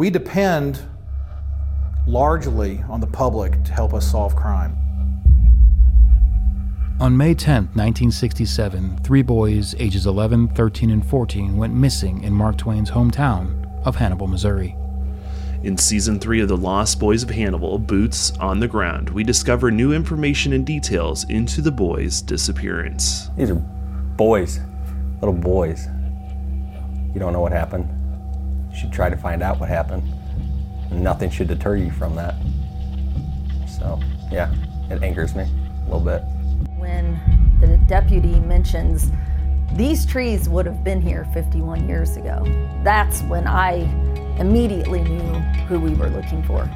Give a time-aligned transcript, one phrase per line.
[0.00, 0.80] We depend
[2.06, 4.74] largely on the public to help us solve crime.
[6.98, 12.56] On May 10, 1967, three boys ages 11, 13, and 14 went missing in Mark
[12.56, 14.74] Twain's hometown of Hannibal, Missouri.
[15.64, 19.70] In season 3 of The Lost Boys of Hannibal, Boots on the Ground, we discover
[19.70, 23.28] new information and details into the boys' disappearance.
[23.36, 24.60] These are boys,
[25.20, 25.88] little boys.
[27.12, 27.99] You don't know what happened.
[28.70, 30.02] You should try to find out what happened.
[30.90, 32.34] Nothing should deter you from that.
[33.66, 34.52] So, yeah,
[34.90, 36.22] it angers me a little bit.
[36.76, 37.18] When
[37.60, 39.10] the deputy mentions
[39.74, 42.44] these trees would have been here 51 years ago,
[42.82, 43.88] that's when I
[44.38, 45.32] immediately knew
[45.68, 46.68] who we were looking for.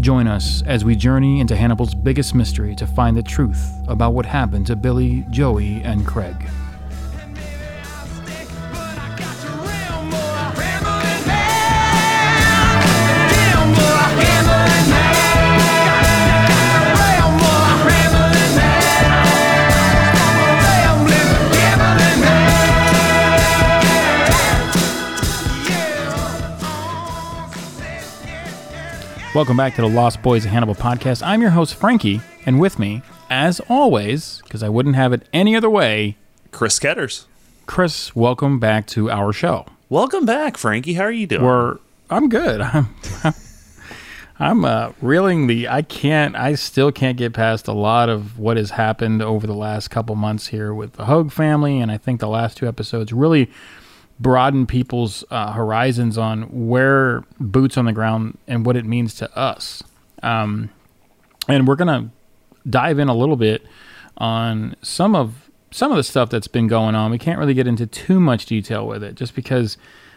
[0.00, 4.26] Join us as we journey into Hannibal's biggest mystery to find the truth about what
[4.26, 6.46] happened to Billy, Joey, and Craig.
[29.34, 31.20] Welcome back to the Lost Boys of Hannibal podcast.
[31.26, 35.56] I'm your host, Frankie, and with me, as always, because I wouldn't have it any
[35.56, 36.16] other way,
[36.52, 37.26] Chris Ketters.
[37.66, 39.66] Chris, welcome back to our show.
[39.88, 40.94] Welcome back, Frankie.
[40.94, 41.42] How are you doing?
[41.42, 42.60] We're I'm good.
[42.62, 42.94] I'm
[44.38, 45.66] I'm uh, reeling the.
[45.66, 46.36] I can't.
[46.36, 50.14] I still can't get past a lot of what has happened over the last couple
[50.14, 53.50] months here with the Hoag family, and I think the last two episodes really
[54.20, 59.36] broaden people's uh, horizons on where boots on the ground and what it means to
[59.36, 59.82] us.
[60.22, 60.70] Um,
[61.48, 62.10] and we're gonna
[62.68, 63.66] dive in a little bit
[64.16, 67.10] on some of some of the stuff that's been going on.
[67.10, 69.76] We can't really get into too much detail with it, just because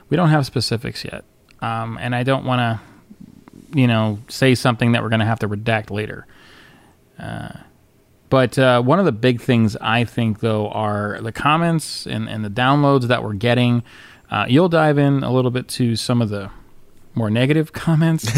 [0.09, 1.25] we don't have specifics yet,
[1.61, 5.49] um, and I don't want to, you know, say something that we're gonna have to
[5.49, 6.27] redact later.
[7.19, 7.49] Uh,
[8.29, 12.43] but uh, one of the big things I think, though, are the comments and, and
[12.43, 13.83] the downloads that we're getting.
[14.29, 16.49] Uh, you'll dive in a little bit to some of the
[17.15, 18.29] more negative comments,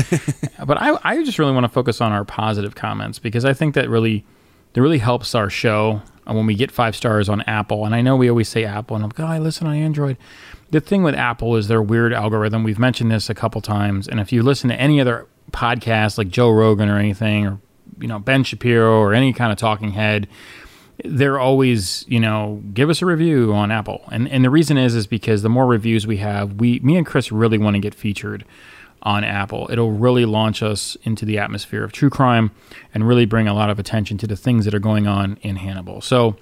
[0.66, 3.75] but I, I just really want to focus on our positive comments because I think
[3.75, 4.25] that really
[4.73, 7.85] that really helps our show uh, when we get five stars on Apple.
[7.85, 10.17] And I know we always say Apple, and I'm like, oh, I listen on Android.
[10.69, 12.63] The thing with Apple is their weird algorithm.
[12.63, 16.29] We've mentioned this a couple times, and if you listen to any other podcast like
[16.29, 17.59] Joe Rogan or anything, or
[18.00, 20.28] you know Ben Shapiro or any kind of talking head,
[21.04, 24.96] they're always you know give us a review on Apple, and and the reason is
[24.96, 27.94] is because the more reviews we have, we me and Chris really want to get
[27.94, 28.46] featured
[29.02, 29.68] on Apple.
[29.72, 32.52] It'll really launch us into the atmosphere of true crime
[32.94, 35.56] and really bring a lot of attention to the things that are going on in
[35.56, 36.02] Hannibal.
[36.02, 36.36] So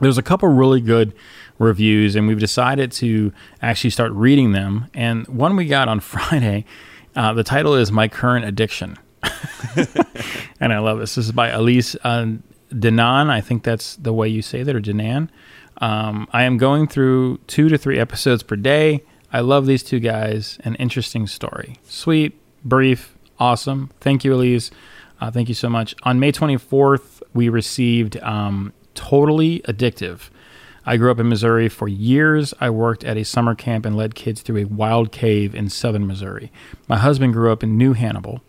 [0.00, 1.14] there's a couple really good
[1.58, 3.32] reviews, and we've decided to
[3.62, 4.86] actually start reading them.
[4.94, 6.64] And one we got on Friday,
[7.14, 8.98] uh, the title is "My Current Addiction."
[10.60, 11.14] and I love this.
[11.14, 12.26] This is by Elise uh,
[12.72, 13.30] Denan.
[13.30, 15.28] I think that's the way you say that, or Denan.
[15.78, 19.02] Um, I am going through two to three episodes per day.
[19.32, 20.58] I love these two guys.
[20.64, 21.76] An interesting story.
[21.84, 23.90] Sweet, brief, awesome.
[24.00, 24.70] Thank you, Elise.
[25.20, 25.94] Uh, thank you so much.
[26.02, 30.30] On May 24th, we received um, Totally Addictive.
[30.86, 32.54] I grew up in Missouri for years.
[32.60, 36.06] I worked at a summer camp and led kids through a wild cave in southern
[36.06, 36.50] Missouri.
[36.88, 38.40] My husband grew up in New Hannibal.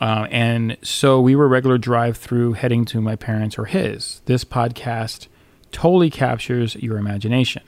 [0.00, 4.22] Uh, and so we were regular drive through heading to my parents or his.
[4.24, 5.28] This podcast
[5.72, 7.62] totally captures your imagination.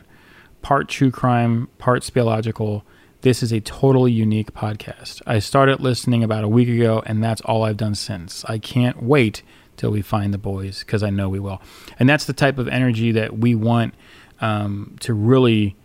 [0.63, 2.83] Part true crime, part speleological.
[3.21, 5.21] This is a totally unique podcast.
[5.27, 8.45] I started listening about a week ago, and that's all I've done since.
[8.47, 9.43] I can't wait
[9.77, 11.61] till we find the boys because I know we will.
[11.99, 13.95] And that's the type of energy that we want
[14.41, 15.77] um, to really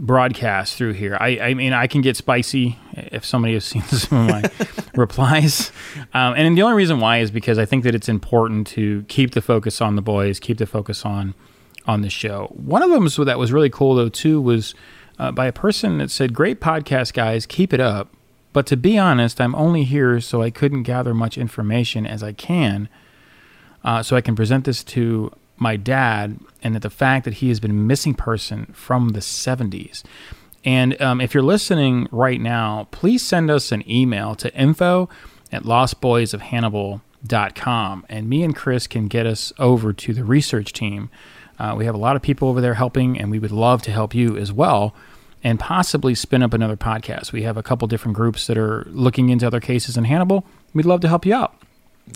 [0.00, 1.16] broadcast through here.
[1.20, 4.50] I, I mean, I can get spicy if somebody has seen some of my
[4.94, 5.70] replies.
[6.14, 9.32] Um, and the only reason why is because I think that it's important to keep
[9.32, 11.34] the focus on the boys, keep the focus on
[11.86, 12.52] on the show.
[12.54, 14.74] One of them that was really cool though too was
[15.18, 18.12] uh, by a person that said, "Great podcast, guys, keep it up."
[18.52, 22.32] But to be honest, I'm only here so I couldn't gather much information as I
[22.32, 22.88] can,
[23.84, 27.48] uh, so I can present this to my dad and that the fact that he
[27.48, 30.02] has been a missing person from the 70s.
[30.64, 35.08] And um, if you're listening right now, please send us an email to info
[35.52, 38.06] at lostboysofhannibal.com.
[38.08, 41.10] And me and Chris can get us over to the research team.
[41.58, 43.92] Uh, we have a lot of people over there helping, and we would love to
[43.92, 44.94] help you as well
[45.44, 47.32] and possibly spin up another podcast.
[47.32, 50.44] We have a couple different groups that are looking into other cases in Hannibal.
[50.74, 51.54] We'd love to help you out.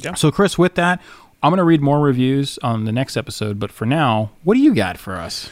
[0.02, 0.14] Yeah.
[0.14, 1.00] So, Chris, with that,
[1.42, 4.60] I'm going to read more reviews on the next episode, but for now, what do
[4.60, 5.48] you got for us?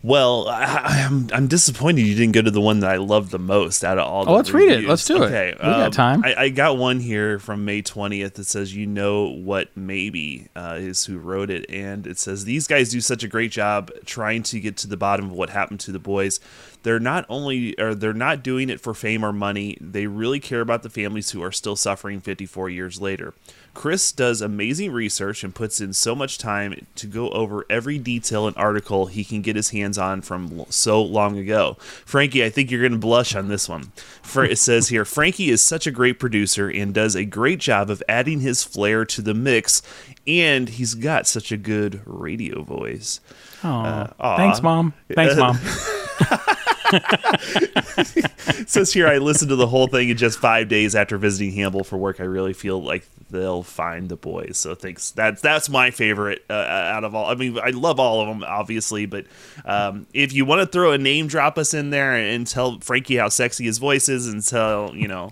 [0.00, 3.38] Well, I, I'm I'm disappointed you didn't go to the one that I loved the
[3.38, 4.24] most out of all.
[4.24, 4.84] The Oh, let's read it.
[4.84, 5.26] Let's do it.
[5.26, 6.24] Okay, We got time.
[6.24, 9.76] I, I got one here from May 20th that says, "You know what?
[9.76, 13.50] Maybe uh, is who wrote it," and it says these guys do such a great
[13.50, 16.38] job trying to get to the bottom of what happened to the boys.
[16.84, 19.76] They're not only or they're not doing it for fame or money.
[19.80, 23.34] They really care about the families who are still suffering 54 years later.
[23.78, 28.48] Chris does amazing research and puts in so much time to go over every detail
[28.48, 31.76] and article he can get his hands on from so long ago.
[32.04, 33.92] Frankie, I think you're going to blush on this one.
[34.20, 37.88] For it says here, Frankie is such a great producer and does a great job
[37.88, 39.80] of adding his flair to the mix,
[40.26, 43.20] and he's got such a good radio voice.
[43.62, 44.12] Oh, aw.
[44.18, 44.92] Uh, thanks, mom.
[45.14, 45.56] Thanks, mom.
[48.66, 51.84] Says here, I listened to the whole thing in just five days after visiting Hannibal
[51.84, 52.20] for work.
[52.20, 54.56] I really feel like they'll find the boys.
[54.56, 55.10] So thanks.
[55.10, 57.26] That's that's my favorite uh, out of all.
[57.26, 59.26] I mean, I love all of them, obviously, but
[59.64, 63.16] um, if you want to throw a name drop us in there and tell Frankie
[63.16, 65.30] how sexy his voice is, and tell you know,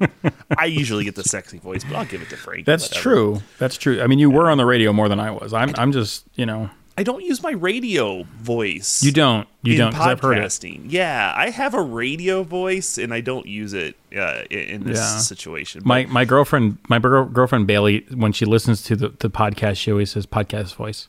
[0.58, 2.64] I usually get the sexy voice, but I'll give it to Frankie.
[2.64, 3.02] That's whatever.
[3.02, 3.42] true.
[3.58, 4.02] That's true.
[4.02, 5.52] I mean, you were on the radio more than I was.
[5.52, 5.74] I'm.
[5.78, 6.24] I'm just.
[6.34, 6.70] You know.
[6.98, 9.02] I don't use my radio voice.
[9.02, 9.46] You don't.
[9.62, 9.90] You don't.
[9.90, 10.80] Because I've heard it.
[10.86, 15.18] Yeah, I have a radio voice, and I don't use it uh, in this Yeah.
[15.18, 15.80] situation.
[15.82, 19.76] But- My my girlfriend my girl- girlfriend Bailey when she listens to the, the podcast
[19.76, 21.08] she always says podcast voice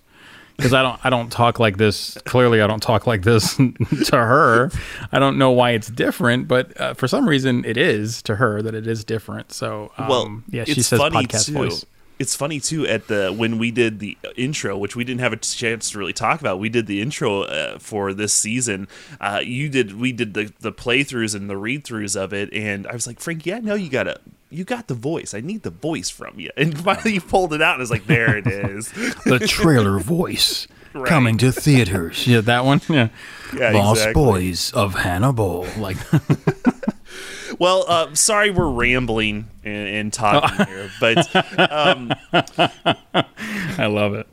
[0.58, 3.56] because I don't I don't talk like this clearly I don't talk like this
[4.08, 4.72] to her
[5.12, 8.62] I don't know why it's different but uh, for some reason it is to her
[8.64, 11.54] that it is different so um, well, yeah she says podcast too.
[11.54, 11.86] voice
[12.20, 15.38] It's funny too at the when we did the intro, which we didn't have a
[15.38, 16.60] chance to really talk about.
[16.60, 18.88] We did the intro uh, for this season.
[19.22, 22.88] Uh, you did, we did the the playthroughs and the read throughs of it, and
[22.88, 24.20] I was like, Frank, yeah, I know you got to
[24.50, 25.34] You got the voice.
[25.34, 26.50] I need the voice from you.
[26.58, 28.92] And finally, you pulled it out, and I was like, "There it is."
[29.26, 31.06] the trailer voice Right.
[31.10, 33.10] coming to theaters yeah that one yeah,
[33.56, 34.24] Yeah, Lost exactly.
[34.24, 35.98] Boys of Hannibal like
[37.60, 41.36] Well, uh, sorry we're rambling and, and talking here, but
[41.72, 42.14] um,
[43.78, 44.28] I love it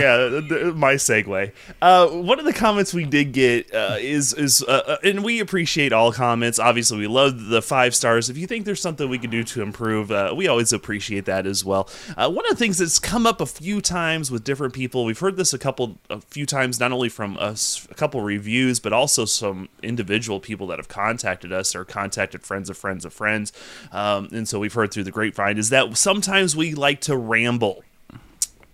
[0.00, 1.52] yeah, my segue.
[1.80, 5.40] Uh, one of the comments we did get uh, is is, uh, uh, and we
[5.40, 6.58] appreciate all comments.
[6.58, 8.28] Obviously, we love the five stars.
[8.30, 11.46] If you think there's something we can do to improve, uh, we always appreciate that
[11.46, 11.88] as well.
[12.16, 15.18] Uh, one of the things that's come up a few times with different people, we've
[15.18, 18.92] heard this a couple, a few times, not only from us, a couple reviews, but
[18.92, 23.52] also some individual people that have contacted us or contacted friends of friends of friends.
[23.92, 27.82] Um, and so we've heard through the grapevine is that sometimes we like to ramble.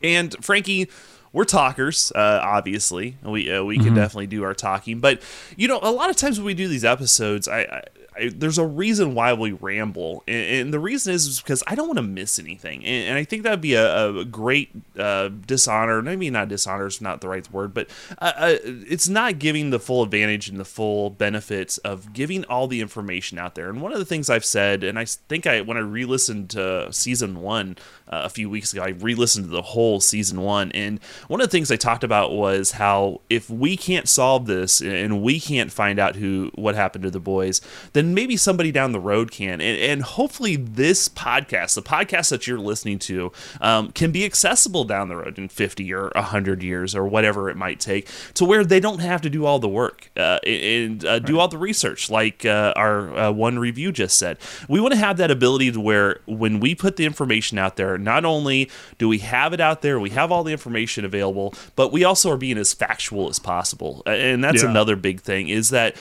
[0.03, 0.89] And Frankie,
[1.37, 3.19] we're talkers, uh, obviously.
[3.23, 5.21] We uh, we can definitely do our talking, but
[5.55, 7.61] you know, a lot of times when we do these episodes, I.
[7.61, 7.83] I
[8.17, 11.75] I, there's a reason why we ramble, and, and the reason is, is because I
[11.75, 15.29] don't want to miss anything, and, and I think that'd be a, a great uh,
[15.29, 16.03] dishonor.
[16.03, 19.79] Maybe not dishonor is not the right word, but uh, uh, it's not giving the
[19.79, 23.69] full advantage and the full benefits of giving all the information out there.
[23.69, 26.93] And one of the things I've said, and I think I when I re-listened to
[26.93, 27.77] season one
[28.09, 31.47] uh, a few weeks ago, I re-listened to the whole season one, and one of
[31.47, 35.73] the things I talked about was how if we can't solve this and we can't
[35.73, 37.61] find out who what happened to the boys,
[37.93, 42.47] then maybe somebody down the road can, and, and hopefully this podcast, the podcast that
[42.47, 46.95] you're listening to, um, can be accessible down the road in 50 or 100 years
[46.95, 50.11] or whatever it might take, to where they don't have to do all the work
[50.17, 54.39] uh, and uh, do all the research, like uh, our uh, one review just said.
[54.69, 57.99] We want to have that ability to where when we put the information out there,
[57.99, 61.93] not only do we have it out there, we have all the information available, but
[61.93, 64.03] we also are being as factual as possible.
[64.07, 64.71] And that's Yeah.
[64.71, 65.97] another big thing is that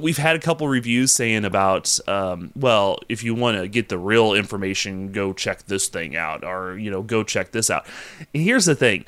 [0.00, 3.98] we've had a couple reviews saying about um, well if you want to get the
[3.98, 7.86] real information go check this thing out or you know go check this out.
[8.34, 9.04] And here's the thing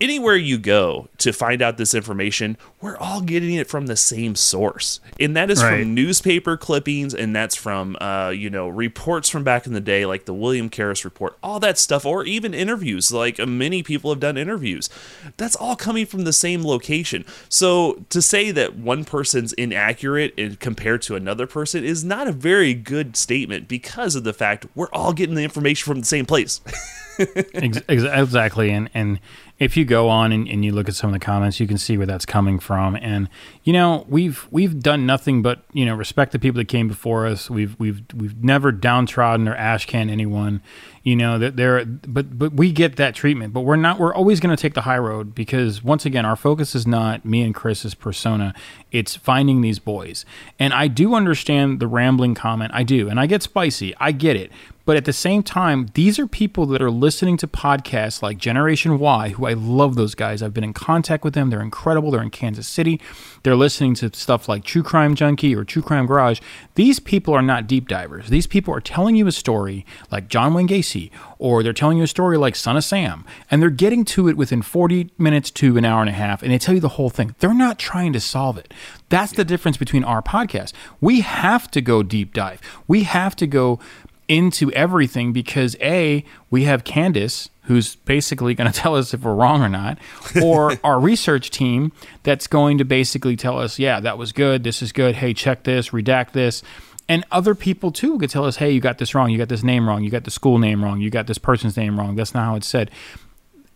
[0.00, 4.34] anywhere you go to find out this information we're all getting it from the same
[4.36, 5.00] source.
[5.18, 5.80] And that is Right.
[5.82, 10.06] from newspaper clippings and that's from uh, you know reports from back in the day
[10.06, 14.10] like the william Karras report all that stuff or even interviews like uh, many people
[14.10, 14.88] have done interviews.
[15.36, 17.24] That's all coming from the same location.
[17.48, 22.32] So to say that one person's inaccurate and compared to another person is not a
[22.32, 26.26] very good statement because of the fact we're all getting the information from the same
[26.26, 26.60] place
[27.18, 29.20] exactly and and
[29.58, 31.78] if you go on and, and you look at some of the comments you can
[31.78, 33.28] see where that's coming from and
[33.64, 37.26] you know we've we've done nothing but you know respect the people that came before
[37.26, 37.50] us.
[37.50, 40.62] We've we've we've never downtrodden or ash can anyone
[41.02, 44.40] you know that there but but we get that treatment but we're not we're always
[44.40, 47.54] going to take the high road because once again our focus is not me and
[47.54, 48.52] chris's persona
[48.90, 50.24] it's finding these boys
[50.58, 54.36] and i do understand the rambling comment i do and i get spicy i get
[54.36, 54.52] it
[54.88, 58.98] But at the same time, these are people that are listening to podcasts like Generation
[58.98, 60.42] Why, who I love those guys.
[60.42, 61.50] I've been in contact with them.
[61.50, 62.10] They're incredible.
[62.10, 62.98] They're in Kansas City.
[63.42, 66.40] They're listening to stuff like True Crime Junkie or True Crime Garage.
[66.74, 68.30] These people are not deep divers.
[68.30, 72.04] These people are telling you a story like John Wayne Gacy, or they're telling you
[72.04, 75.76] a story like Son of Sam, and they're getting to it within 40 minutes to
[75.76, 77.34] an hour and a half, and they tell you the whole thing.
[77.40, 78.72] They're not trying to solve it.
[79.10, 80.72] That's the difference between our podcast.
[80.98, 82.62] We have to go deep dive.
[82.86, 83.80] We have to go
[84.28, 89.34] into everything because a we have Candace who's basically going to tell us if we're
[89.34, 89.98] wrong or not
[90.42, 91.92] or our research team
[92.22, 94.62] that's going to basically tell us yeah that was good.
[94.64, 95.16] This is good.
[95.16, 96.62] Hey check this redact this.
[97.10, 99.30] And other people too could tell us hey you got this wrong.
[99.30, 100.04] You got this name wrong.
[100.04, 101.00] You got the school name wrong.
[101.00, 102.16] You got this person's name wrong.
[102.16, 102.90] That's not how it's said.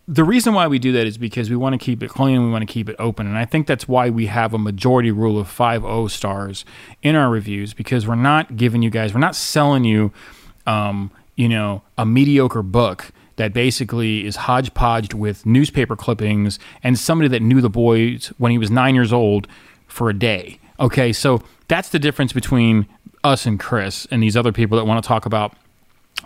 [0.09, 2.51] The reason why we do that is because we want to keep it clean we
[2.51, 5.39] want to keep it open and i think that's why we have a majority rule
[5.39, 6.65] of 5 0 stars
[7.03, 10.13] in our reviews because we're not giving you guys we're not selling you
[10.67, 17.29] um, you know a mediocre book that basically is hodgepodged with newspaper clippings and somebody
[17.29, 19.49] that knew the boys when he was nine years old
[19.87, 22.87] for a day okay so that's the difference between
[23.25, 25.55] us and chris and these other people that want to talk about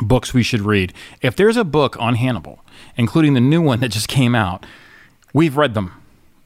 [0.02, 0.92] books we should read.
[1.22, 2.64] If there's a book on Hannibal,
[2.96, 4.66] including the new one that just came out,
[5.32, 5.92] we've read them.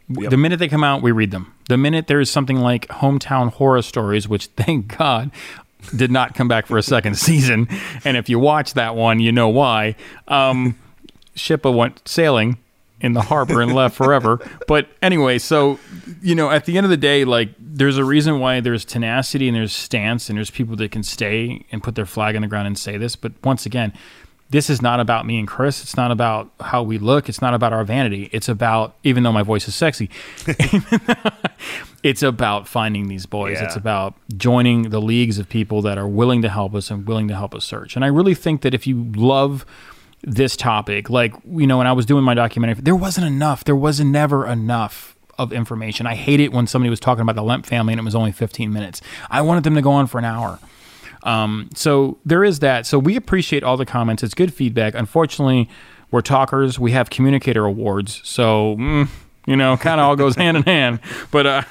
[0.08, 1.54] The minute they come out, we read them.
[1.68, 5.30] The minute there is something like Hometown Horror Stories, which thank God
[5.94, 7.68] did not come back for a second season,
[8.04, 9.96] and if you watch that one, you know why.
[10.28, 10.78] Um,
[11.36, 12.58] Shippa went sailing
[13.00, 14.40] in the harbor and left forever.
[14.66, 15.78] But anyway, so
[16.22, 19.48] you know, at the end of the day, like there's a reason why there's tenacity
[19.48, 22.48] and there's stance and there's people that can stay and put their flag on the
[22.48, 23.16] ground and say this.
[23.16, 23.92] But once again,
[24.50, 25.82] this is not about me and Chris.
[25.82, 27.28] It's not about how we look.
[27.28, 28.28] It's not about our vanity.
[28.32, 30.10] It's about, even though my voice is sexy,
[32.02, 33.58] it's about finding these boys.
[33.58, 33.66] Yeah.
[33.66, 37.28] It's about joining the leagues of people that are willing to help us and willing
[37.28, 37.94] to help us search.
[37.94, 39.64] And I really think that if you love
[40.22, 43.62] this topic, like, you know, when I was doing my documentary, there wasn't enough.
[43.62, 46.06] There was never enough of information.
[46.06, 48.32] I hate it when somebody was talking about the Lemp family and it was only
[48.32, 49.00] 15 minutes.
[49.30, 50.58] I wanted them to go on for an hour.
[51.22, 52.86] Um, so there is that.
[52.86, 54.22] So we appreciate all the comments.
[54.22, 54.94] It's good feedback.
[54.94, 55.68] Unfortunately,
[56.10, 56.78] we're talkers.
[56.78, 58.20] We have communicator awards.
[58.24, 59.08] So, mm,
[59.46, 61.00] you know, kind of all goes hand in hand.
[61.30, 61.62] But uh,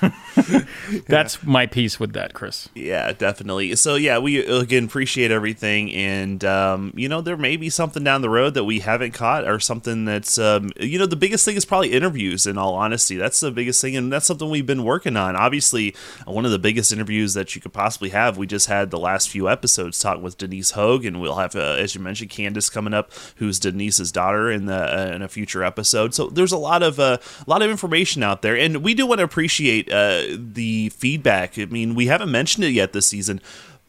[1.07, 2.69] that's my piece with that, Chris.
[2.73, 3.75] Yeah, definitely.
[3.75, 8.21] So yeah, we again appreciate everything, and um, you know there may be something down
[8.21, 11.55] the road that we haven't caught, or something that's um, you know the biggest thing
[11.55, 12.47] is probably interviews.
[12.47, 15.35] In all honesty, that's the biggest thing, and that's something we've been working on.
[15.35, 15.95] Obviously,
[16.25, 18.37] one of the biggest interviews that you could possibly have.
[18.37, 21.75] We just had the last few episodes talk with Denise Hoag, and we'll have, uh,
[21.77, 25.63] as you mentioned, Candace coming up, who's Denise's daughter in the uh, in a future
[25.63, 26.15] episode.
[26.15, 29.05] So there's a lot of uh, a lot of information out there, and we do
[29.05, 31.59] want to appreciate uh, the feedback.
[31.59, 33.41] I mean, we haven't mentioned it yet this season.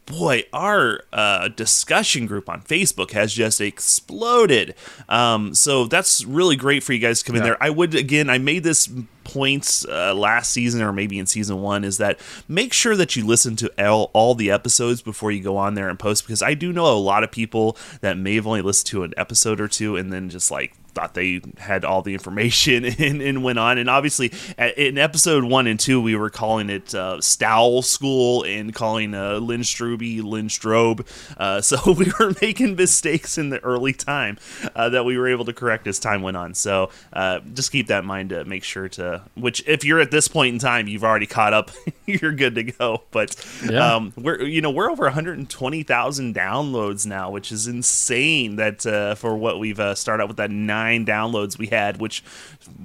[0.05, 4.75] Boy, our uh, discussion group on Facebook has just exploded.
[5.07, 7.61] Um, so that's really great for you guys to come in there.
[7.63, 8.91] I would again, I made this
[9.23, 13.25] points uh, last season or maybe in season one is that make sure that you
[13.25, 16.55] listen to all, all the episodes before you go on there and post because I
[16.55, 19.67] do know a lot of people that may have only listened to an episode or
[19.67, 23.77] two and then just like thought they had all the information and, and went on.
[23.77, 28.43] And obviously, at, in episode one and two, we were calling it uh, Stowell School
[28.43, 31.05] and calling uh, Lynn Struby Lynn Strobe.
[31.37, 34.37] Uh, so we were making mistakes in the early time
[34.75, 36.53] uh, that we were able to correct as time went on.
[36.53, 40.11] So uh, just keep that in mind to make sure to, which if you're at
[40.11, 41.71] this point in time, you've already caught up,
[42.05, 43.03] you're good to go.
[43.11, 43.95] But Yeah.
[43.95, 49.35] um, we're, you know, we're over 120,000 downloads now, which is insane that uh, for
[49.35, 52.23] what we've uh, started out with that nine downloads we had, which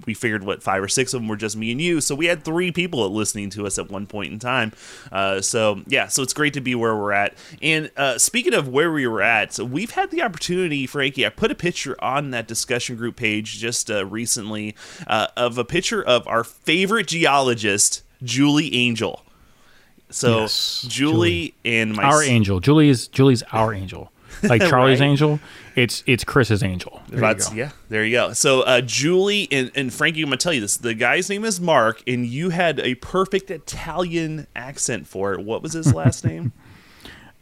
[0.06, 2.00] we figured what five or six of them were just me and you.
[2.00, 4.72] So we had three people listening to us at one point in time.
[5.10, 7.34] Uh, so yeah, so it's great to be where we're at.
[7.62, 11.26] And uh, speaking of where we were at, so we've had the opportunity, Frankie.
[11.26, 14.74] I put a picture on that discussion group page just uh, recently
[15.06, 19.22] uh, of a picture of our favorite geologist, Julie Angel.
[20.10, 22.60] So Yes, Julie, and my Our angel.
[22.60, 24.12] Julie is Julie's our angel.
[24.42, 25.06] Like Charlie's Right.
[25.08, 25.40] angel,
[25.76, 27.02] it's it's Chris's angel.
[27.09, 28.33] There That's, yeah, there you go.
[28.33, 30.78] So uh, Julie and, and Frankie, I'm gonna tell you this.
[30.78, 35.45] The guy's name is Mark, and you had a perfect Italian accent for it.
[35.45, 36.52] What was his last name?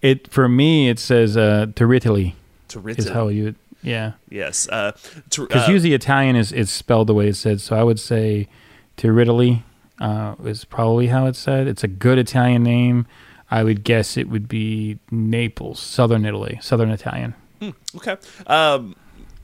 [0.03, 2.35] It for me it says uh Teritili
[2.87, 4.13] is how you yeah.
[4.31, 4.67] yes.
[4.69, 4.93] Uh,
[5.31, 7.61] Tar- Because uh, usually Italian is, is spelled the way it said.
[7.61, 8.49] So I would say
[8.97, 9.63] Tiritoli
[10.01, 11.69] uh, is probably how it's said.
[11.69, 13.07] It's a good Italian name.
[13.51, 17.35] I would guess it would be Naples, southern Italy, southern Italian.
[17.97, 18.17] Okay.
[18.47, 18.95] Um,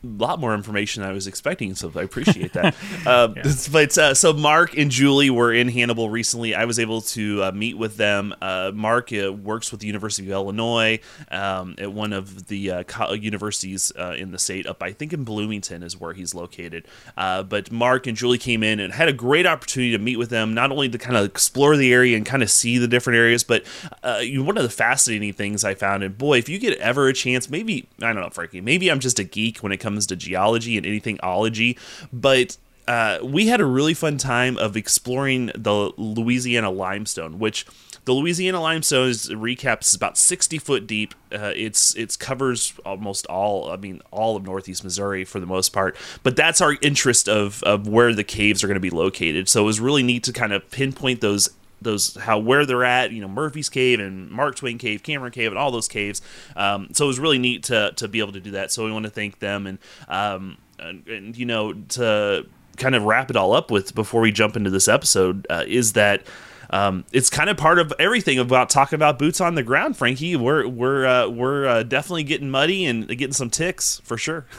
[0.02, 2.74] lot more information than I was expecting, so I appreciate that.
[3.06, 3.28] uh,
[3.70, 6.54] But uh, so Mark and Julie were in Hannibal recently.
[6.54, 8.34] I was able to uh, meet with them.
[8.40, 13.12] Uh, Mark uh, works with the University of Illinois um, at one of the uh,
[13.12, 14.66] universities uh, in the state.
[14.66, 16.86] Up, I think in Bloomington is where he's located.
[17.16, 20.30] Uh, but Mark and Julie came in and had a great opportunity to meet with
[20.30, 23.16] them, not only to kind of explore the area and kind of see the different
[23.16, 23.64] areas, but
[24.02, 27.12] uh, one of the fascinating things I found, and boy, if you get ever a
[27.12, 30.16] chance, maybe I don't know, Frankie, maybe I'm just a geek when it comes to
[30.16, 31.76] geology and anything ology,
[32.12, 32.56] but
[32.90, 37.64] uh, we had a really fun time of exploring the Louisiana limestone, which
[38.04, 41.14] the Louisiana limestone is recaps is about 60 foot deep.
[41.32, 45.68] Uh, it's it's covers almost all, I mean, all of northeast Missouri for the most
[45.68, 45.96] part.
[46.24, 49.48] But that's our interest of of where the caves are going to be located.
[49.48, 51.50] So it was really neat to kind of pinpoint those
[51.82, 55.50] those how where they're at you know murphy's cave and mark twain cave cameron cave
[55.50, 56.22] and all those caves
[56.56, 58.92] um, so it was really neat to to be able to do that so we
[58.92, 62.46] want to thank them and um and, and you know to
[62.76, 65.92] kind of wrap it all up with before we jump into this episode uh, is
[65.92, 66.22] that
[66.70, 70.36] um, it's kind of part of everything about talking about boots on the ground, Frankie.
[70.36, 74.46] We're we're uh, we're uh, definitely getting muddy and getting some ticks for sure.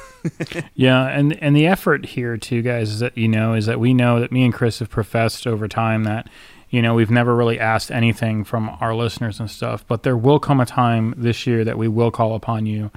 [0.76, 3.94] Yeah, and and the effort here too, guys, is that you know is that we
[3.94, 6.28] know that me and Chris have professed over time that
[6.72, 10.40] you know we've never really asked anything from our listeners and stuff, but there will
[10.40, 12.90] come a time this year that we will call upon you.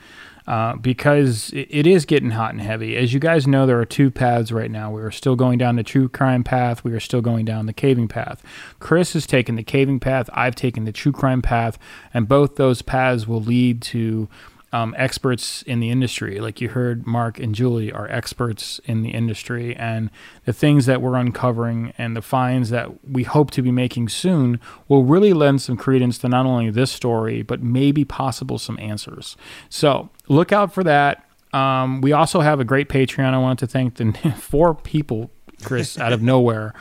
[0.47, 2.99] Uh, because it, it is getting hot and heavy.
[2.99, 4.90] As you guys know, there are two paths right now.
[4.90, 6.85] We are still going down the true crime path.
[6.85, 8.43] We are still going down the caving path.
[8.78, 10.28] Chris has taken the caving path.
[10.35, 11.78] I've taken the true crime path,
[12.12, 14.28] and both those paths will lead to
[14.75, 16.40] um, experts in the industry.
[16.40, 20.11] Like you heard, Mark and Julie are experts in the industry, and
[20.47, 24.59] the things that we're uncovering and the finds that we hope to be making soon
[24.88, 29.37] will really lend some credence to not only this story, but maybe possible some answers.
[29.69, 31.25] So look out for that.
[31.52, 33.33] Um, we also have a great Patreon.
[33.33, 35.31] I wanted to thank the four people,
[35.64, 36.75] Chris, out of nowhere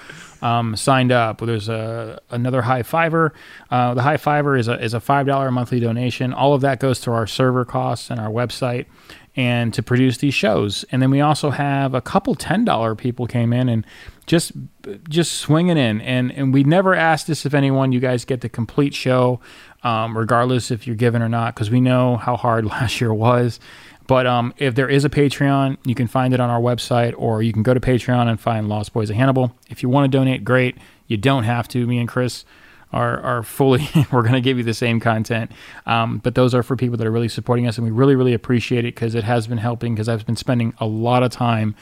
[0.44, 1.40] um, signed up.
[1.40, 3.34] There's a another high fiver.
[3.72, 6.34] Uh, the high fiver is a is a five dollar monthly donation.
[6.34, 8.86] All of that goes to our server costs and our website,
[9.36, 10.84] and to produce these shows.
[10.92, 13.88] And then we also have a couple ten dollar people came in and
[14.26, 14.52] just
[15.08, 16.02] just swinging in.
[16.02, 19.40] And and we never asked this if anyone you guys get the complete show,
[19.84, 23.62] um, regardless if you're given or not, because we know how hard last year was.
[24.08, 27.42] But um, if there is a Patreon, you can find it on our website, or
[27.42, 29.56] you can go to Patreon and find Lost Boys of Hannibal.
[29.70, 30.78] If you want to donate, great.
[31.08, 31.88] You don't have to.
[31.88, 32.46] Me and Chris
[32.92, 35.52] are, are fully, we're going to give you the same content.
[35.86, 38.34] Um, but those are for people that are really supporting us, and we really, really
[38.34, 41.76] appreciate it because it has been helping because I've been spending a lot of time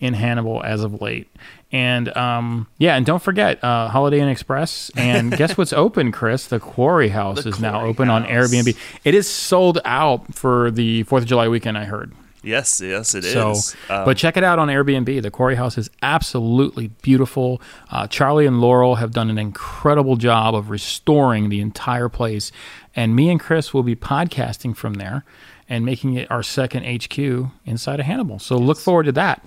[0.00, 1.28] in Hannibal as of late.
[1.72, 4.90] And um, yeah, and don't forget uh, Holiday Inn Express.
[4.96, 6.46] And guess what's open, Chris?
[6.46, 8.76] The Quarry House The is now Quarry open on Airbnb.
[9.04, 11.76] It is sold out for the Fourth of July weekend.
[11.76, 12.12] I heard.
[12.44, 13.32] yes, yes, it is.
[13.32, 13.52] So,
[13.92, 15.20] Um, but check it out on Airbnb.
[15.22, 17.60] The Quarry House is absolutely beautiful.
[17.90, 22.52] Uh, Charlie and Laurel have done an incredible job of restoring the entire place,
[22.94, 25.24] and me and Chris will be podcasting from there
[25.68, 27.18] and making it our second HQ
[27.64, 28.38] inside of Hannibal.
[28.38, 29.42] So look forward to that.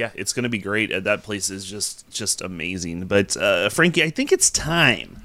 [0.00, 0.90] Yeah, it's going to be great.
[0.92, 3.06] Uh, That place is just just amazing.
[3.06, 5.22] But uh, Frankie, I think it's time.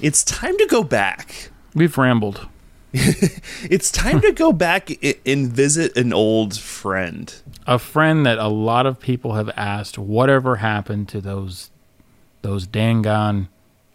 [0.00, 1.50] It's time to go back.
[1.74, 2.38] We've rambled.
[3.74, 7.34] It's time to go back i- and visit an old friend.
[7.66, 11.70] A friend that a lot of people have asked, whatever happened to those
[12.42, 13.48] those dang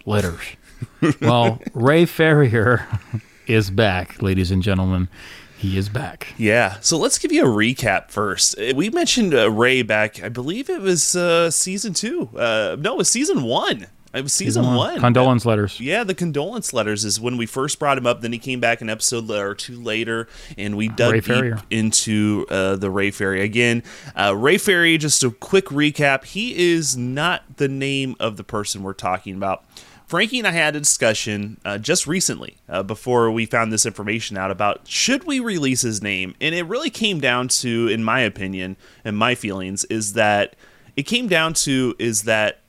[0.05, 0.41] litters?
[1.21, 2.85] well, Ray Ferrier
[3.47, 5.07] is back, ladies and gentlemen.
[5.61, 6.33] He is back.
[6.37, 6.77] Yeah.
[6.81, 8.57] So let's give you a recap first.
[8.59, 10.23] Uh, We mentioned uh, Ray back.
[10.23, 12.29] I believe it was uh, season two.
[12.35, 13.85] Uh, no, it was season one.
[14.13, 14.99] It was season, one.
[14.99, 15.79] Condolence letters.
[15.79, 18.21] Yeah, the condolence letters is when we first brought him up.
[18.21, 22.45] Then he came back an episode or two later, and we dug Ray deep into
[22.49, 23.83] uh, the Ray Ferry again.
[24.13, 26.25] Uh, Ray Ferry, just a quick recap.
[26.25, 29.63] He is not the name of the person we're talking about.
[30.11, 34.35] Frankie and I had a discussion uh, just recently uh, before we found this information
[34.37, 38.19] out about should we release his name, and it really came down to, in my
[38.19, 40.57] opinion and my feelings, is that
[40.97, 42.59] it came down to is that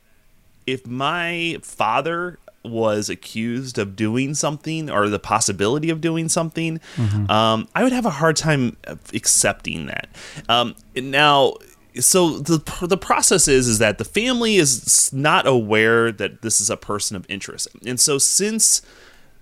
[0.69, 6.81] if my father was accused of doing something or the possibility of doing something,
[7.29, 8.77] um, I would have a hard time
[9.13, 10.09] accepting that.
[10.49, 11.55] Um, now,
[12.01, 16.71] so the the process is is that the family is not aware that this is
[16.71, 18.83] a person of interest, and so since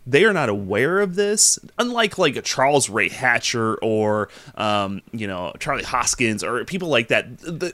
[0.06, 5.26] they are not aware of this unlike like a charles ray hatcher or um, you
[5.26, 7.26] know charlie hoskins or people like that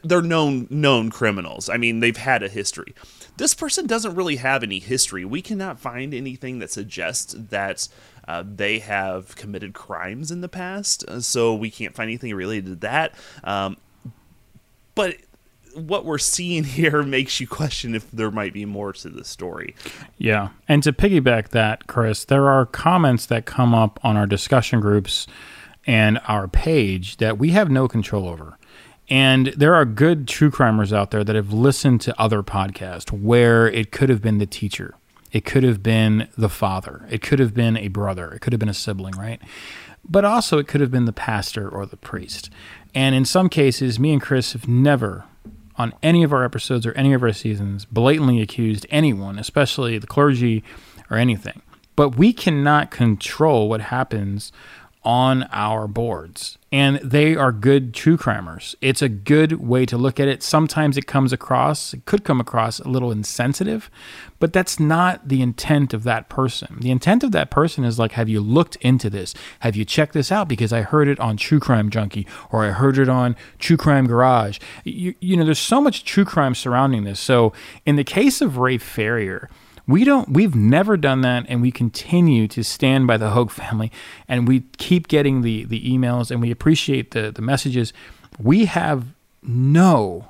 [0.02, 2.92] they're known known criminals i mean they've had a history
[3.36, 5.24] this person doesn't really have any history.
[5.24, 7.88] We cannot find anything that suggests that
[8.26, 12.66] uh, they have committed crimes in the past, uh, so we can't find anything related
[12.66, 13.14] to that.
[13.44, 13.76] Um,
[14.96, 15.16] but
[15.76, 19.76] what we're seeing here makes you question if there might be more to the story.
[20.18, 20.48] Yeah.
[20.66, 25.28] And to piggyback that, Chris, there are comments that come up on our discussion groups
[25.86, 28.58] and our page that we have no control over.
[29.08, 33.68] And there are good true crimers out there that have listened to other podcasts where
[33.68, 34.94] it could have been the teacher,
[35.30, 38.58] it could have been the father, it could have been a brother, it could have
[38.58, 39.40] been a sibling, right?
[40.08, 42.50] But also, it could have been the pastor or the priest.
[42.96, 45.24] And in some cases, me and Chris have never,
[45.76, 50.06] on any of our episodes or any of our seasons, blatantly accused anyone, especially the
[50.06, 50.64] clergy
[51.10, 51.60] or anything.
[51.94, 54.50] But we cannot control what happens
[55.04, 56.56] on our boards.
[56.76, 58.74] And they are good true crimers.
[58.82, 60.42] It's a good way to look at it.
[60.42, 63.90] Sometimes it comes across, it could come across a little insensitive,
[64.40, 66.76] but that's not the intent of that person.
[66.82, 69.32] The intent of that person is like, have you looked into this?
[69.60, 70.48] Have you checked this out?
[70.48, 74.06] Because I heard it on True Crime Junkie or I heard it on True Crime
[74.06, 74.58] Garage.
[74.84, 77.18] You, you know, there's so much true crime surrounding this.
[77.18, 77.54] So
[77.86, 79.48] in the case of Ray Ferrier,
[79.88, 83.92] we don't we've never done that and we continue to stand by the Hoag family
[84.28, 87.92] and we keep getting the the emails and we appreciate the the messages.
[88.38, 89.06] We have
[89.42, 90.28] no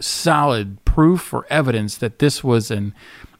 [0.00, 2.94] solid proof or evidence that this was an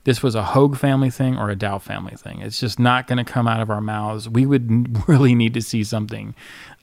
[0.04, 2.40] this was a Hoag family thing or a Dow family thing.
[2.40, 4.26] It's just not going to come out of our mouths.
[4.26, 6.34] We would really need to see something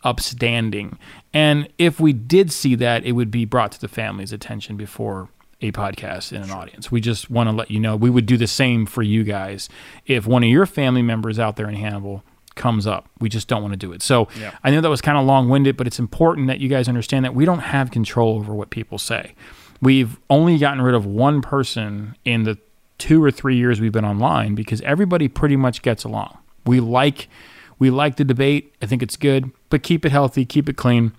[0.04, 1.00] upstanding.
[1.34, 5.30] And if we did see that, it would be brought to the family's attention before
[5.62, 6.92] a podcast in an audience.
[6.92, 9.70] We just want to let you know we would do the same for you guys
[10.06, 12.24] if one of your family members out there in Hannibal
[12.56, 13.10] comes up.
[13.20, 14.02] We just don't want to do it.
[14.02, 14.52] So Yeah.
[14.64, 17.26] I know that was kind of long winded, but it's important that you guys understand
[17.26, 19.34] that we don't have control over what people say.
[19.82, 22.58] We've only gotten rid of one person in the
[22.98, 26.38] two or three years we've been online because everybody pretty much gets along.
[26.66, 27.28] We like
[27.78, 28.74] we like the debate.
[28.82, 31.12] I think it's good, but keep it healthy, keep it clean,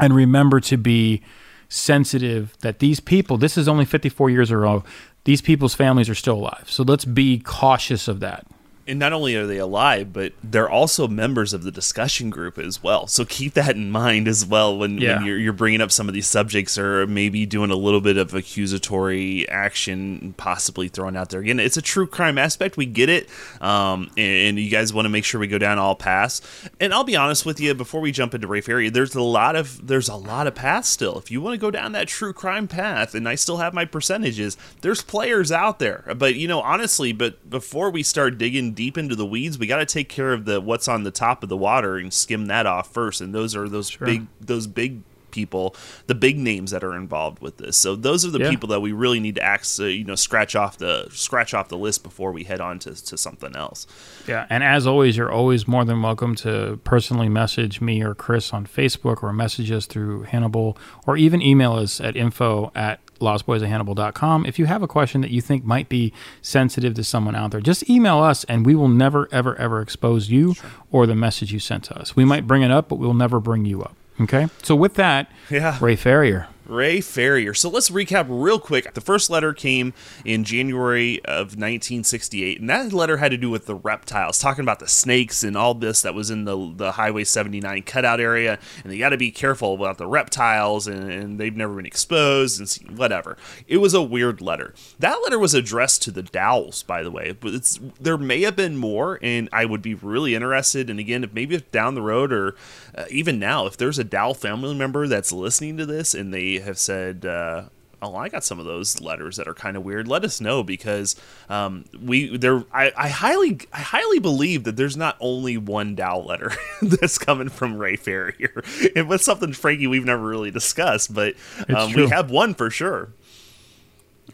[0.00, 1.20] and remember to be
[1.68, 4.84] sensitive that these people, this is only 54 years ago,
[5.24, 6.64] these people's families are still alive.
[6.70, 8.46] So let's be cautious of that.
[8.86, 12.82] And not only are they alive, but they're also members of the discussion group as
[12.82, 13.06] well.
[13.06, 15.16] So keep that in mind as well when, Yeah.
[15.16, 18.18] when you're, you're bringing up some of these subjects or maybe doing a little bit
[18.18, 21.40] of accusatory action, possibly thrown out there.
[21.40, 22.76] Again, it's a true crime aspect.
[22.76, 23.28] We get it.
[23.60, 26.42] Um, and, and you guys want to make sure we go down all paths.
[26.80, 29.56] And I'll be honest with you, before we jump into Ray area, there's a lot
[29.56, 31.18] of there's a lot of paths still.
[31.18, 33.84] If you want to go down that true crime path, and I still have my
[33.84, 36.04] percentages, there's players out there.
[36.16, 39.78] But you know, honestly, but before we start digging deep into the weeds, we got
[39.78, 42.66] to take care of the what's on the top of the water and skim that
[42.66, 43.20] off first.
[43.20, 45.74] And those are those big those big people,
[46.06, 47.76] the big names that are involved with this.
[47.76, 48.50] So those are the Yeah.
[48.50, 51.66] people that we really need to act, uh, you know, scratch off the scratch off
[51.68, 53.84] the list before we head on to, to something else.
[54.28, 58.52] Yeah, and as always, you're always more than welcome to personally message me or Chris
[58.52, 64.46] on Facebook or message us through Hannibal or even email us at info at lostboysofhannibal.com.
[64.46, 67.60] If you have a question that you think might be sensitive to someone out there,
[67.60, 70.54] just email us and we will never, ever, ever expose you
[70.90, 72.14] or the message you sent to us.
[72.16, 73.96] We might bring it up, but we'll never bring you up.
[74.20, 74.48] Okay?
[74.62, 75.76] So with that, Yeah.
[75.80, 76.48] Ray Ferrier.
[76.66, 77.54] Ray Ferrier.
[77.54, 78.94] So let's recap real quick.
[78.94, 79.92] The first letter came
[80.24, 84.78] in January of 1968, and that letter had to do with the reptiles, talking about
[84.78, 88.92] the snakes and all this that was in the the Highway 79 cutout area, and
[88.92, 92.98] they got to be careful about the reptiles, and, and they've never been exposed, and
[92.98, 93.36] whatever.
[93.66, 94.74] It was a weird letter.
[94.98, 98.56] That letter was addressed to the Dowells, by the way, but it's there may have
[98.56, 100.90] been more, and I would be really interested.
[100.90, 102.54] And again, if maybe down the road or
[102.94, 106.53] uh, even now, if there's a Dowell family member that's listening to this and they
[106.60, 107.64] have said, uh,
[108.02, 110.62] "Oh, I got some of those letters that are kind of weird," let us know
[110.62, 111.16] because
[111.48, 112.64] um, we there.
[112.72, 117.48] I, I highly I highly believe that there's not only one Dow letter that's coming
[117.48, 118.62] from Ray Ferrier.
[118.94, 121.34] It was something, Frankie, we've never really discussed, but
[121.74, 123.10] um, we have one for sure.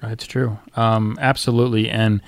[0.03, 0.59] It's true.
[0.77, 1.89] Um, absolutely.
[1.89, 2.21] And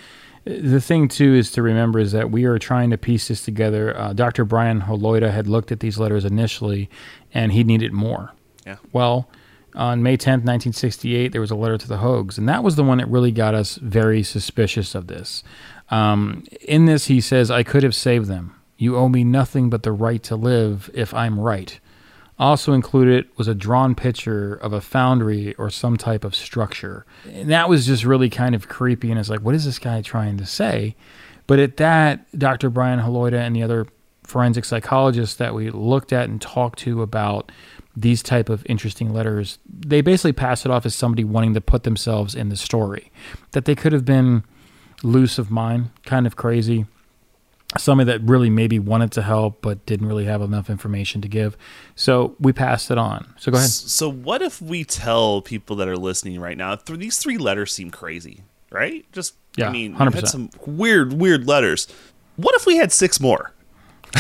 [0.45, 3.97] the thing, too, is to remember is that we are trying to piece this together.
[3.97, 4.45] Uh, Dr.
[4.45, 6.91] Brian Holoida had looked at these letters initially,
[7.33, 8.33] and he needed more.
[8.67, 8.77] Yeah.
[8.93, 9.29] Well,
[9.75, 12.85] on May 10th, 1968, there was a letter to the Hoags, and that was the
[12.85, 15.43] one that really got us very suspicious of this.
[15.91, 18.55] Um, in this, he says, I could have saved them.
[18.77, 21.79] You owe me nothing but the right to live if I'm right.
[22.39, 27.07] Also included was a drawn picture of a foundry or some type of structure.
[27.31, 29.11] And that was just really kind of creepy.
[29.11, 30.97] And it's like, what is this guy trying to say?
[31.47, 32.71] But at that, Dr.
[32.71, 33.87] Brian Haloida and the other
[34.25, 37.53] forensic psychologists that we looked at and talked to about
[37.97, 41.83] these type of interesting letters, they basically pass it off as somebody wanting to put
[41.85, 43.11] themselves in the story.
[43.53, 44.45] That they could have been
[45.03, 46.87] loose of mind, kind of crazy.
[47.79, 51.57] Somebody that really maybe wanted to help but didn't really have enough information to give.
[51.95, 53.35] So we passed it on.
[53.39, 53.71] So go ahead.
[53.71, 57.73] So what if we tell people that are listening right now, th- these three letters
[57.73, 59.07] seem crazy, right?
[59.13, 60.15] Just Yeah, I mean, you 100%.
[60.15, 61.89] had some weird, weird letters.
[62.37, 63.53] What if we had six more?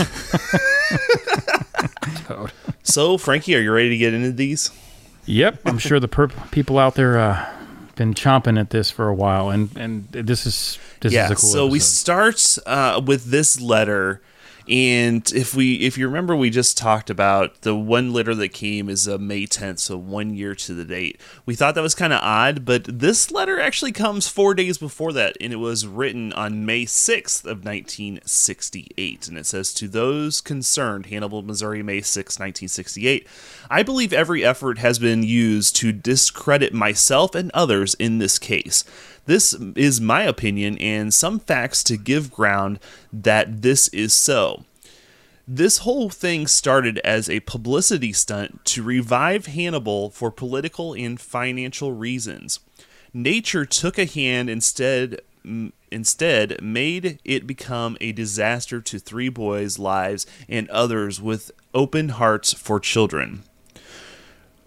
[2.85, 4.71] So, Frankie, are you ready to get into these?
[5.27, 7.49] Yep, I'm sure the per- people out there uh,
[7.95, 11.27] been chomping at this for a while, and and this is this yeah.
[11.27, 11.49] is a cool.
[11.49, 14.21] so we start uh, with this letter,
[14.68, 18.88] and if we, if you remember, we just talked about the one letter that came
[18.88, 21.20] is a May 10th, so one year to the date.
[21.44, 25.12] We thought that was kind of odd, but this letter actually comes four days before
[25.14, 30.40] that, and it was written on May 6th of 1968, and it says to those
[30.40, 33.27] concerned, Hannibal, Missouri, May 6, 1968.
[33.70, 38.85] I believe every effort has been used to discredit myself and others in this case.
[39.27, 42.81] This is my opinion and some facts to give ground
[43.13, 44.65] that this is so.
[45.47, 51.93] This whole thing started as a publicity stunt to revive Hannibal for political and financial
[51.93, 52.61] reasons.
[53.13, 55.21] Nature took a hand instead
[55.91, 62.53] instead made it become a disaster to three boys' lives and others with open hearts
[62.53, 63.43] for children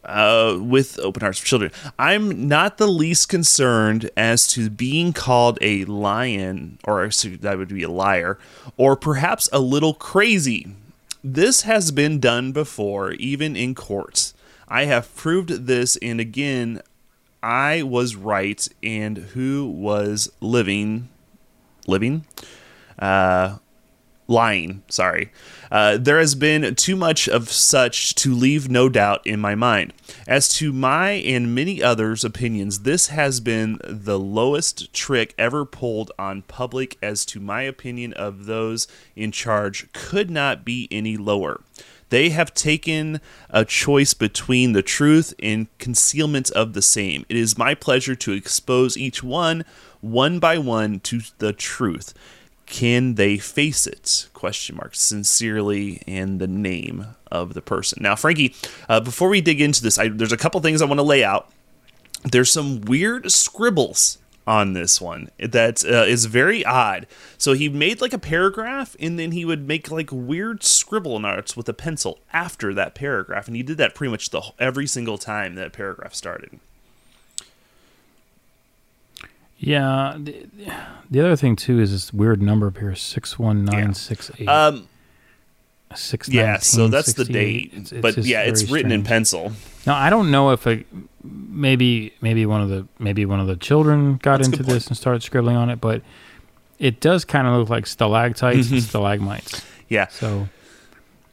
[0.06, 1.72] uh, with open hearts for children.
[1.98, 7.84] I'm not the least concerned as to being called a lion, or that would be
[7.84, 8.38] a liar,
[8.78, 10.68] or perhaps a little crazy.
[11.24, 14.34] This has been done before, even in courts.
[14.68, 16.82] I have proved this, and again,
[17.41, 21.10] I was right, and who was living,
[21.88, 22.26] living,
[22.98, 23.58] uh,
[24.27, 24.83] lying.
[24.88, 25.31] Sorry.
[25.71, 29.93] Uh, there has been too much of such to leave no doubt in my mind.
[30.27, 36.11] As to my and many others' opinions, this has been the lowest trick ever pulled
[36.17, 36.97] on public.
[37.01, 41.61] As to my opinion of those in charge, could not be any lower.
[42.09, 47.25] They have taken a choice between the truth and concealment of the same.
[47.29, 49.65] It is my pleasure to expose each one,
[50.01, 52.13] one by one, to the truth.
[52.65, 54.30] Can they face it?
[54.34, 54.95] Question mark.
[54.95, 58.01] Sincerely, and the name of the person.
[58.01, 58.56] Now, Frankie,
[58.89, 61.23] uh, before we dig into this, I, there's a couple things I want to lay
[61.23, 61.51] out.
[62.23, 67.08] There's some weird scribbles on this one that uh, is very odd.
[67.38, 71.58] So he made like a paragraph, and then he would make like weird scribble notes
[71.58, 75.17] with a pencil after that paragraph, and he did that pretty much the every single
[75.17, 76.60] time that paragraph started.
[79.65, 80.17] Yeah.
[80.19, 80.47] The,
[81.10, 84.47] the other thing too is this weird number up here six one nine six eight.
[84.47, 84.88] Um,
[85.93, 89.54] Six yeah, so that's the date, It's- it's but yeah, it's written in pencil.
[89.86, 90.84] Now I don't know if a,
[91.23, 94.97] maybe maybe one of the maybe one of the children got That's into this and
[94.97, 96.01] started scribbling on it, but
[96.80, 99.63] it does kind of look like stalactites and stalagmites.
[99.88, 100.08] Yeah.
[100.08, 100.49] So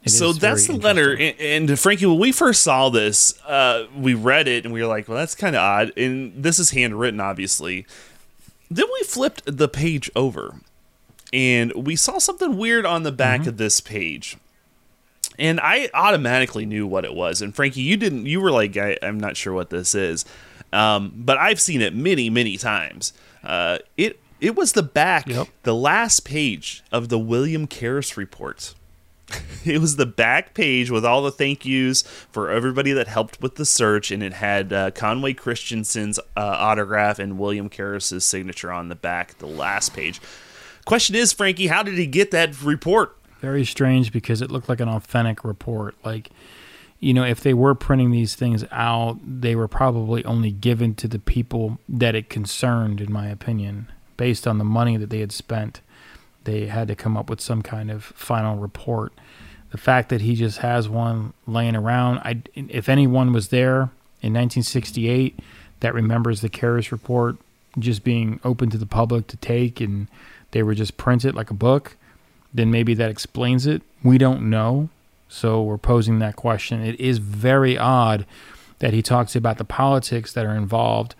[0.06, 1.40] so that's the letter and,
[1.70, 5.08] and frankie when we first saw this uh, we read it and we were like
[5.08, 7.86] well that's kind of odd and this is handwritten obviously
[8.76, 10.56] then we flipped the page over
[11.32, 14.36] and we saw something weird on the back of this page.
[15.38, 17.40] And i automatically knew what it was.
[17.40, 20.24] And frankie you didn't you were like I, i'm not sure what this is.
[20.72, 23.12] Um, but i've seen it many many times.
[23.42, 25.48] Uh, it it was the back Yep.
[25.62, 28.74] the last page of the william Karras report
[29.64, 33.56] it was the back page with all the thank yous for everybody that helped with
[33.56, 38.88] the search, and it had uh, Conway Christensen's uh, autograph and William Karras's signature on
[38.88, 40.20] the back, the last page.
[40.84, 43.16] Question is, Frankie, how did he get that report?
[43.42, 45.96] very strange because it looked like an authentic report.
[46.04, 46.30] Like,
[47.00, 51.08] you know, if they were printing these things out, they were probably only given to
[51.08, 55.32] the people that it concerned, in my opinion, based on the money that they had
[55.32, 55.80] spent.
[56.44, 59.12] They had to come up with some kind of final report.
[59.72, 64.34] The fact that he just has one laying around, I, if anyone was there in
[64.34, 65.38] 1968
[65.80, 67.36] that remembers the Karras report
[67.78, 70.08] just being open to the public to take and
[70.50, 71.96] they were just print it like a book,
[72.52, 73.82] then maybe that explains it.
[74.04, 74.90] We don't know.
[75.28, 76.82] So we're posing that question.
[76.82, 78.26] It is very odd
[78.80, 81.14] that he talks about the politics that are involved.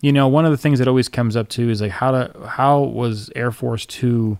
[0.00, 2.46] You know, one of the things that always comes up too is like how to
[2.46, 4.38] how was Air Force 2,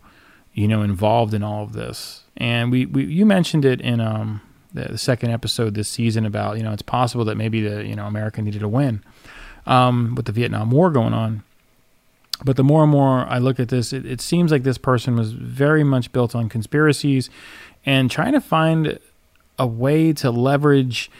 [0.54, 2.22] you know, involved in all of this?
[2.36, 4.40] And we, we you mentioned it in um
[4.72, 7.96] the, the second episode this season about, you know, it's possible that maybe the, you
[7.96, 9.02] know, America needed a win
[9.66, 11.42] um with the Vietnam War going on.
[12.42, 15.16] But the more and more I look at this, it, it seems like this person
[15.16, 17.28] was very much built on conspiracies
[17.84, 18.98] and trying to find
[19.58, 21.10] a way to leverage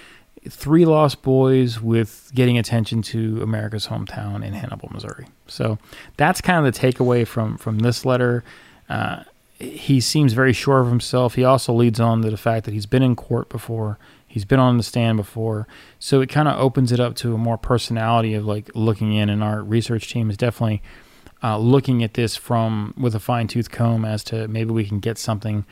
[0.49, 5.27] three lost boys with getting attention to America's hometown in Hannibal, Missouri.
[5.47, 5.79] So
[6.17, 8.43] that's kind of the takeaway from from this letter.
[9.59, 11.35] He seems very sure of himself.
[11.35, 13.99] He also leads on to the fact that he's been in court before.
[14.27, 15.67] He's been on the stand before.
[15.99, 19.29] So it kind of opens it up to a more personality of like looking in.
[19.29, 20.83] And our research team is definitely
[21.43, 25.01] uh, looking at this from with a fine tooth comb as to maybe we can
[25.01, 25.65] get something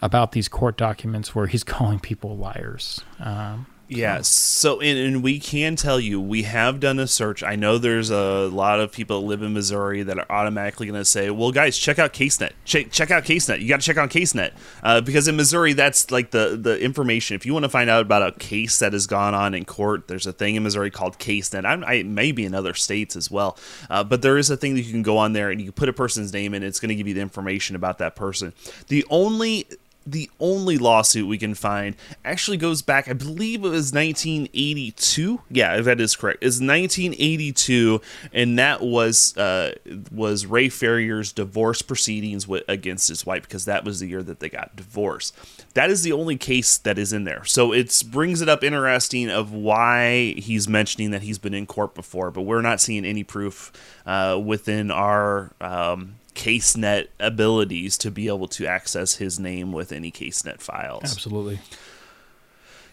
[0.00, 3.02] about these court documents where he's calling people liars.
[3.18, 7.42] Um, Yeah, so and, and we can tell you we have done a search.
[7.42, 11.00] I know there's a lot of people that live in Missouri that are automatically going
[11.00, 12.52] to say, "Well, guys, check out CaseNet.
[12.66, 13.60] Check check out CaseNet.
[13.60, 17.34] You got to check out CaseNet uh, because in Missouri, that's like the the information.
[17.34, 20.06] If you want to find out about a case that has gone on in court,
[20.06, 21.64] there's a thing in Missouri called CaseNet.
[21.64, 23.56] I, I may be in other states as well,
[23.88, 25.72] uh, but there is a thing that you can go on there and you can
[25.74, 26.62] put a person's name in.
[26.62, 28.52] It's going to give you the information about that person.
[28.88, 29.66] The only
[30.10, 31.94] the only lawsuit we can find
[32.24, 35.42] actually goes back, I believe it was 1982.
[35.50, 36.38] Yeah, if that is correct.
[36.42, 38.00] It's 1982,
[38.32, 39.74] and that was uh,
[40.10, 44.40] was Ray Ferrier's divorce proceedings with, against his wife because that was the year that
[44.40, 45.36] they got divorced.
[45.74, 47.44] That is the only case that is in there.
[47.44, 51.94] So it brings it up interesting of why he's mentioning that he's been in court
[51.94, 53.72] before, but we're not seeing any proof
[54.06, 55.52] uh, within our.
[55.60, 61.02] Um, CaseNet abilities to be able to access his name with any CaseNet files.
[61.04, 61.58] absolutely.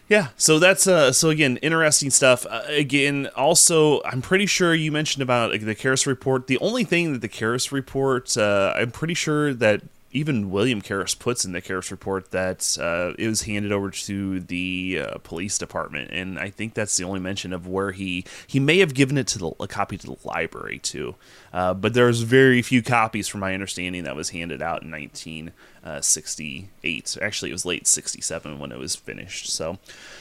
[0.08, 2.46] Yeah, so that's uh so again interesting stuff.
[2.48, 6.46] Uh, again, also I'm pretty sure you mentioned about the Karras report.
[6.46, 9.82] The only thing that the Karras report, uh, I'm pretty sure that
[10.16, 14.40] even William Karras puts in the Karras report that uh, it was handed over to
[14.40, 18.58] the uh, police department, and I think that's the only mention of where he he
[18.58, 21.16] may have given it to the, a copy to the library too.
[21.52, 27.18] Uh, but there's very few copies, from my understanding, that was handed out in 1968.
[27.20, 29.48] Actually, it was late 67 when it was finished.
[29.48, 29.78] So, all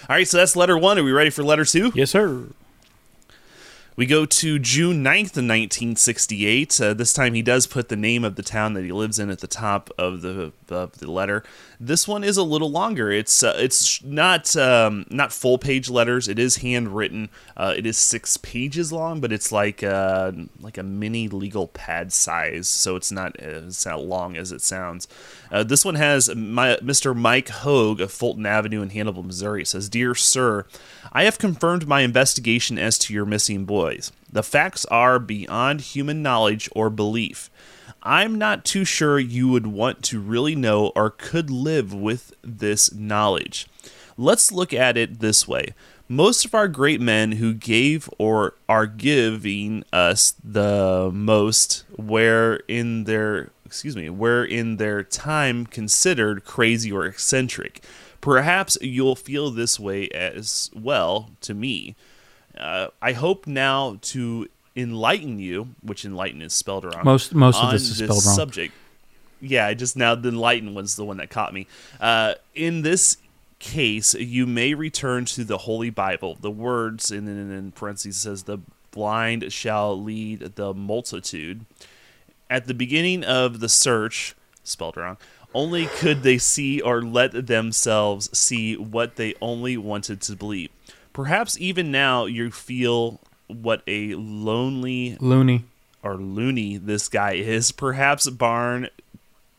[0.09, 0.99] right, so that's letter one.
[0.99, 1.93] Are we ready for letter two?
[1.95, 2.47] Yes, sir.
[3.97, 6.81] We go to June 9th of 1968.
[6.81, 9.29] Uh, this time he does put the name of the town that he lives in
[9.29, 11.43] at the top of the of the letter.
[11.79, 13.11] This one is a little longer.
[13.11, 16.27] It's uh, it's not um, not full page letters.
[16.27, 17.29] It is handwritten.
[17.57, 22.13] Uh, it is six pages long, but it's like uh, like a mini legal pad
[22.13, 25.07] size, so it's not as long as it sounds.
[25.51, 27.15] Uh, this one has my, Mr.
[27.15, 29.61] Mike Hoag of Fulton Avenue in Hannibal, Missouri.
[29.61, 30.65] It says, "Dear Sir,
[31.11, 34.11] I have confirmed my investigation as to your missing boys.
[34.31, 37.49] The facts are beyond human knowledge or belief."
[38.05, 42.93] I'm not too sure you would want to really know or could live with this
[42.93, 43.67] knowledge.
[44.15, 45.73] Let's look at it this way.
[46.07, 53.05] Most of our great men who gave or are giving us the most were in
[53.05, 57.83] their excuse me, were in their time considered crazy or eccentric.
[58.21, 61.95] Perhaps you'll feel this way as well to me.
[62.57, 67.03] Uh, I hope now to enlighten you, which enlighten is spelled wrong.
[67.03, 68.35] Most- most of this is spelled wrong.
[68.35, 68.73] Subject.
[69.41, 71.67] Yeah, I just now the enlighten was the one that caught me.
[71.99, 73.17] Uh, in this
[73.59, 76.37] case, you may return to the Holy Bible.
[76.39, 78.59] The words, and then in parentheses says, "The
[78.91, 81.65] blind shall lead the multitude."
[82.49, 85.17] At the beginning of the search, spelled wrong.
[85.53, 90.69] Only could they see or let themselves see what they only wanted to believe.
[91.13, 95.65] Perhaps even now you feel what a lonely loony
[96.03, 97.71] or loony this guy is.
[97.71, 98.89] Perhaps barn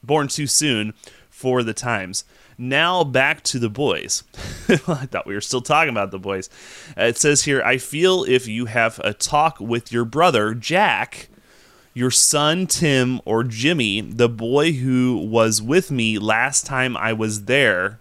[0.02, 0.94] born too soon
[1.28, 2.24] for the times.
[2.58, 4.22] Now back to the boys.
[4.68, 6.48] I thought we were still talking about the boys.
[6.96, 11.28] It says here, I feel if you have a talk with your brother Jack,
[11.92, 17.44] your son Tim, or Jimmy, the boy who was with me last time I was
[17.44, 17.98] there,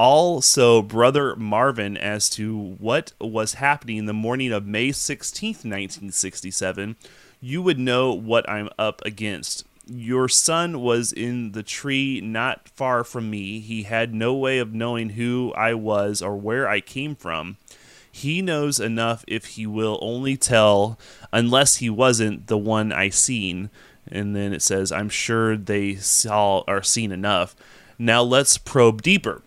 [0.00, 6.96] also brother Marvin as to what was happening the morning of May 16th, 1967,
[7.42, 9.66] you would know what I'm up against.
[9.86, 13.60] Your son was in the tree not far from me.
[13.60, 17.58] He had no way of knowing who I was or where I came from.
[18.10, 20.98] He knows enough if he will only tell,
[21.30, 23.68] unless he wasn't the one I seen.
[24.10, 27.54] And then it says, I'm sure they saw or seen enough.
[27.98, 29.42] Now let's probe deeper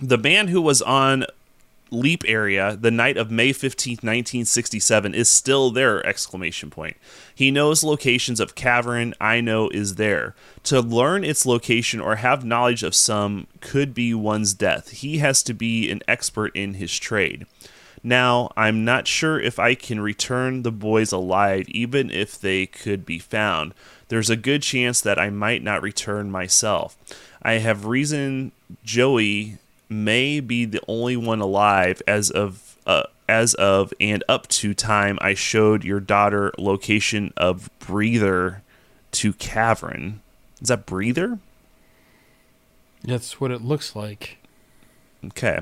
[0.00, 1.24] the man who was on
[1.90, 6.96] leap area the night of may 15th 1967 is still there exclamation point.
[7.34, 10.34] He knows locations of cavern i know is there.
[10.64, 14.90] To learn its location or have knowledge of some could be one's death.
[14.90, 17.46] He has to be an expert in his trade.
[18.02, 23.06] Now i'm not sure if i can return the boys alive even if they could
[23.06, 23.72] be found.
[24.08, 26.96] There's a good chance that i might not return myself.
[27.42, 28.52] I have reason
[28.84, 29.58] joey
[29.88, 35.18] may be the only one alive as of uh, as of and up to time
[35.20, 38.62] I showed your daughter location of breather
[39.12, 40.20] to cavern.
[40.60, 41.38] Is that breather?
[43.04, 44.38] That's what it looks like.
[45.24, 45.60] Okay.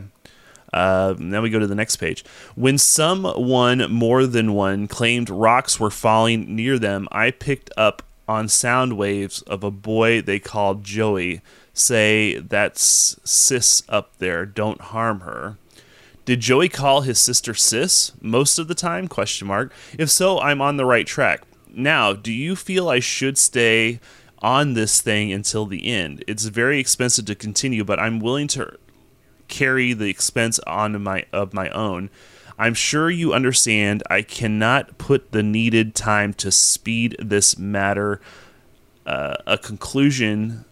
[0.73, 2.25] Uh, now we go to the next page.
[2.55, 8.49] When someone more than one claimed rocks were falling near them, I picked up on
[8.49, 11.41] sound waves of a boy they called Joey
[11.79, 15.59] say, That's Sis up there, don't harm her.
[16.25, 19.07] Did Joey call his sister Sis most of the time?
[19.07, 19.73] Question mark.
[19.97, 21.43] If so, I'm on the right track.
[21.73, 24.01] Now, do you feel I should stay
[24.41, 26.25] on this thing until the end?
[26.27, 28.77] It's very expensive to continue, but I'm willing to
[29.47, 32.11] carry the expense on my of my own.
[32.59, 38.21] I'm sure you understand I cannot put the needed time to speed this matter
[39.05, 40.65] uh, a conclusion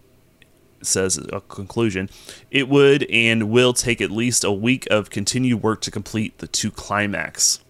[0.86, 2.08] says a conclusion
[2.50, 6.46] it would and will take at least a week of continued work to complete the
[6.46, 7.60] two climax.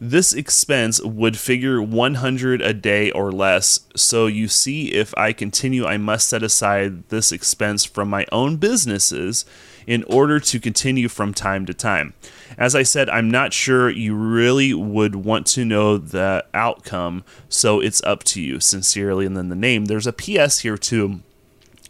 [0.00, 3.80] This expense would figure 100 a day or less.
[3.96, 8.56] So you see if i continue i must set aside this expense from my own
[8.56, 9.44] businesses
[9.88, 12.14] in order to continue from time to time.
[12.56, 17.80] As i said i'm not sure you really would want to know the outcome so
[17.80, 18.60] it's up to you.
[18.60, 19.86] Sincerely and then the name.
[19.86, 21.22] There's a ps here too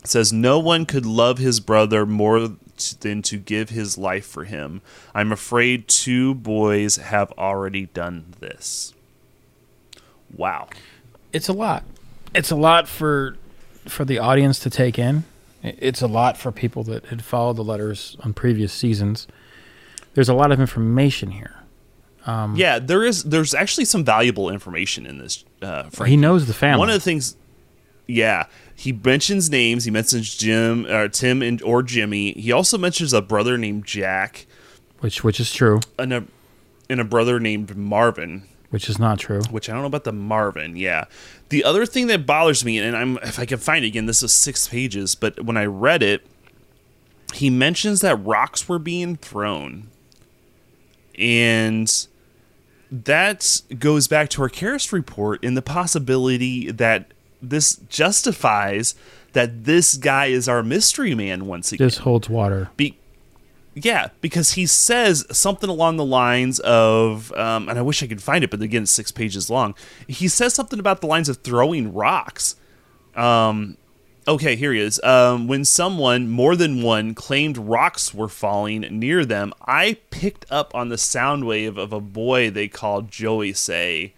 [0.09, 2.53] it says no one could love his brother more
[3.01, 4.81] than to give his life for him.
[5.15, 8.95] I'm afraid two boys have already done this.
[10.35, 10.69] Wow.
[11.35, 11.85] It's a lot.
[12.35, 13.37] It's a lot for
[13.87, 15.25] for the audience to take in.
[15.63, 19.27] It's a lot for people that had followed the letters on previous seasons.
[20.15, 21.65] There's a lot of information here.
[22.25, 23.25] Um, Yeah, there is.
[23.25, 25.45] There's actually some valuable information in this.
[25.61, 26.13] Uh, Frankie.
[26.13, 26.79] He knows the family.
[26.79, 27.37] One of the things,
[28.09, 29.85] yeah, he mentions names.
[29.85, 32.33] He mentions Jim, or Tim, and or Jimmy.
[32.33, 34.47] He also mentions a brother named Jack
[35.01, 36.25] which which is true, and a
[36.91, 38.45] and a brother named Marvin.
[38.71, 39.43] which is not true.
[39.51, 40.77] which I don't know about the Marvin.
[40.77, 41.05] Yeah.
[41.51, 44.23] The other thing that bothers me, and I'm if I can find it again, this
[44.23, 46.27] is six pages, but when I read it,
[47.35, 49.89] he mentions that rocks were being thrown.
[51.19, 52.07] And
[52.91, 58.95] that goes back to our Karras report in the possibility that this justifies
[59.33, 61.87] that this guy is our mystery man once again.
[61.87, 62.71] This holds water.
[62.77, 62.99] Be-
[63.75, 68.23] yeah, because he says something along the lines of, um, and I wish I could
[68.23, 69.75] find it, but again, it's six pages long.
[70.07, 72.57] He says something about the lines of throwing rocks.
[73.15, 73.77] Um,
[74.27, 75.01] okay, here he is.
[75.03, 80.75] Um, when someone, more than one, claimed rocks were falling near them, I picked up
[80.75, 84.15] on the sound wave of a boy they called Joey say,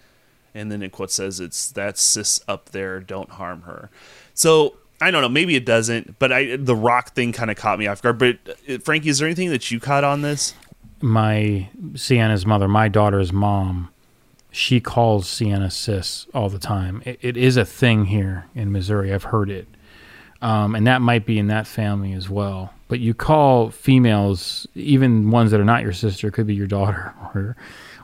[0.54, 3.00] and then it quote says, "It's that sis up there.
[3.00, 3.90] Don't harm her."
[4.34, 5.28] So I don't know.
[5.28, 8.18] Maybe it doesn't, but I the rock thing kind of caught me off guard.
[8.18, 8.38] But
[8.68, 10.54] uh, Frankie, is there anything that you caught on this?
[11.00, 13.88] My Sienna's mother, my daughter's mom,
[14.50, 17.02] she calls Sienna sis all the time.
[17.06, 19.12] It, it is a thing here in Missouri.
[19.12, 19.66] I've heard it,
[20.42, 22.74] um, and that might be in that family as well.
[22.88, 27.14] But you call females, even ones that are not your sister, could be your daughter
[27.34, 27.56] or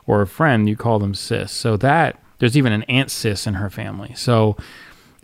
[0.07, 0.67] or a friend.
[0.67, 1.51] You call them sis.
[1.51, 4.13] So that there's even an aunt sis in her family.
[4.15, 4.57] So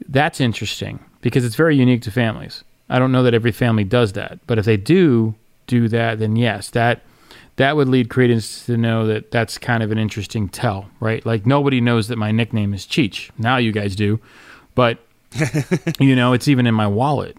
[0.07, 2.63] that's interesting because it's very unique to families.
[2.89, 5.35] I don't know that every family does that, but if they do
[5.67, 7.01] do that, then yes, that
[7.55, 11.25] that would lead credence to know that that's kind of an interesting tell, right?
[11.25, 13.29] Like nobody knows that my nickname is Cheech.
[13.37, 14.19] Now you guys do,
[14.75, 14.99] but
[15.99, 17.37] you know it's even in my wallet.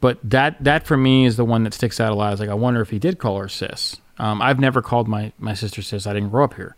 [0.00, 2.32] But that that for me is the one that sticks out a lot.
[2.32, 3.96] Is like I wonder if he did call her sis.
[4.18, 6.06] Um, I've never called my my sister sis.
[6.06, 6.74] I didn't grow up here.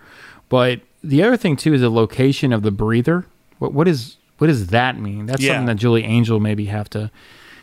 [0.48, 3.26] But the other thing too is the location of the breather.
[3.58, 5.26] What what is what does that mean?
[5.26, 5.52] That's Yeah.
[5.54, 7.10] something that Julie Angel maybe have to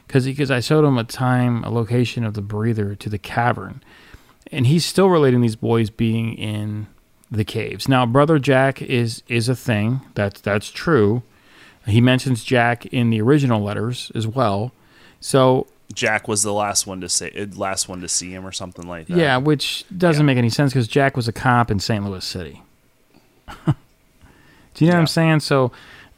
[0.07, 3.81] because because I showed him a time, a location of the breather to the cavern,
[4.51, 6.87] and he's still relating these boys being in
[7.31, 7.87] the caves.
[7.87, 10.01] Now, brother Jack is is a thing.
[10.15, 11.23] That's that's true.
[11.85, 14.71] He mentions Jack in the original letters as well.
[15.19, 18.51] So Jack was the last one to say, uh, last one to see him, or
[18.51, 19.17] something like that.
[19.17, 20.25] yeah, which doesn't Yeah.
[20.27, 22.03] make any sense because Jack was a cop in St.
[22.05, 22.61] Louis City.
[24.73, 25.39] Do you know what I'm saying?
[25.41, 25.71] So,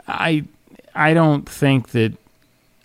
[0.08, 0.44] I
[0.94, 2.14] I don't think that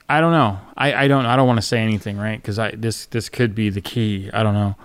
[0.08, 0.58] I don't know.
[0.76, 2.40] I, I don't I don't want to say anything, right?
[2.40, 4.30] Because I this this could be the key.
[4.32, 4.76] I don't know,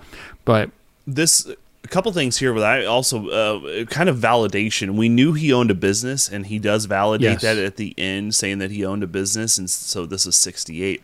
[0.44, 0.70] but
[1.06, 1.46] this
[1.84, 5.68] a couple things here but i also uh, kind of validation we knew he owned
[5.68, 7.42] a business and he does validate Yes.
[7.42, 11.02] that at the end saying that he owned a business and so this is 68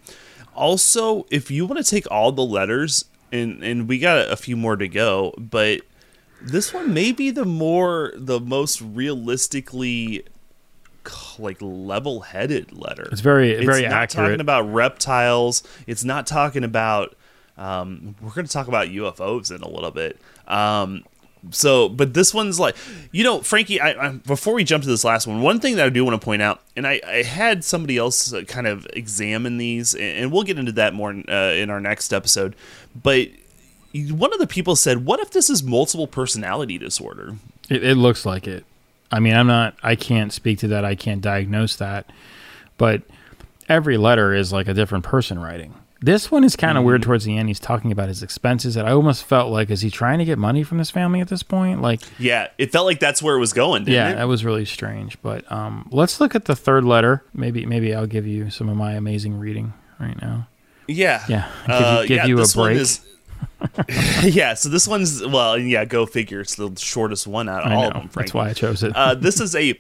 [0.54, 4.56] also if you want to take all the letters and and we got a few
[4.56, 5.80] more to go but
[6.40, 10.24] this one may be the more the most realistically
[11.38, 14.26] like level-headed letter It's very- it's very not accurate.
[14.28, 17.14] talking about reptiles it's not talking about
[17.56, 20.20] Um, we're going to talk about UFOs in a little bit.
[20.46, 21.02] Um,
[21.50, 22.76] so, but this one's like,
[23.10, 23.80] you know, Frankie.
[23.80, 26.20] I, I, before we jump to this last one, one thing that I do want
[26.20, 30.02] to point out, and I, I had somebody else uh, kind of examine these, and,
[30.04, 32.54] and we'll get into that more uh, in our next episode.
[32.94, 33.26] But
[33.94, 37.36] one of the people said, "What if this is multiple personality disorder?"
[37.70, 38.64] It, it looks like it.
[39.10, 39.76] I mean, I'm not.
[39.82, 40.84] I can't speak to that.
[40.84, 42.10] I can't diagnose that.
[42.76, 43.02] But
[43.68, 45.74] every letter is like a different person writing.
[46.00, 47.48] This one is kind of weird towards the end.
[47.48, 50.38] He's talking about his expenses that I almost felt like, is he trying to get
[50.38, 51.82] money from this family at this point?
[51.82, 53.82] Like, Yeah, it felt like that's where it was going.
[53.82, 54.14] Didn't yeah, it?
[54.14, 55.20] that was really strange.
[55.22, 57.24] But um, let's look at the third letter.
[57.34, 60.46] Maybe, maybe I'll give you some of my amazing reading right now.
[60.86, 61.24] Yeah.
[61.28, 62.76] Yeah, give you- Uh, give yeah, you a break.
[62.78, 63.00] is-
[64.22, 66.40] yeah, so this one's well, yeah, go figure.
[66.40, 67.88] It's the shortest one out of I all know.
[67.88, 68.10] of them.
[68.14, 68.94] That's why I chose it.
[68.94, 69.78] uh, this is a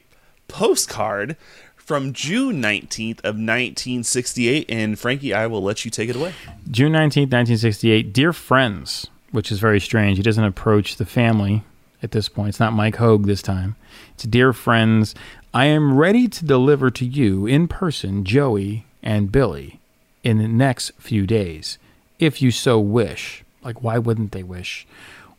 [0.48, 1.36] postcard
[1.76, 6.16] from June nineteenth of nineteen sixty eight, and Frankie, I will let you take it
[6.16, 6.34] away.
[6.70, 8.12] June 19th, 1968.
[8.12, 10.18] Dear friends, which is very strange.
[10.18, 11.62] He doesn't approach the family
[12.02, 12.50] at this point.
[12.50, 13.76] It's not Mike Hoag this time.
[14.14, 15.14] It's Dear friends,
[15.54, 19.80] I am ready to deliver to you in person Joey and Billy
[20.22, 21.78] in the next few days,
[22.18, 23.44] if you so wish.
[23.68, 24.86] Like, why wouldn't they wish?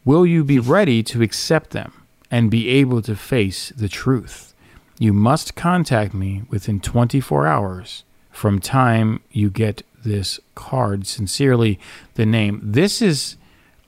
[0.06, 4.54] Will you be ready to accept them and be able to face the truth?
[5.00, 11.08] You must contact me within 24 hours from time you get this card.
[11.08, 11.80] Sincerely,
[12.14, 12.62] the name.
[12.62, 13.36] This is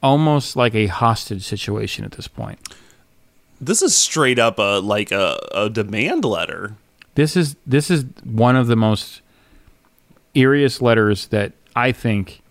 [0.02, 2.58] almost like a hostage situation at this point.
[3.62, 6.78] This is straight up a like a, a demand letter.
[7.14, 9.22] This is this is one of the most
[10.34, 12.42] eeriest letters that I think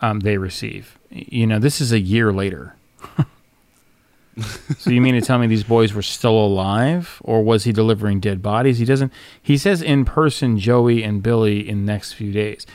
[0.00, 0.96] um, they receive.
[1.10, 2.76] You know, this is a year later.
[4.78, 8.20] so you mean to tell me these boys were still alive, or was he delivering
[8.20, 8.78] dead bodies?
[8.78, 9.12] He doesn't.
[9.42, 12.66] He says in person, Joey and Billy in next few days.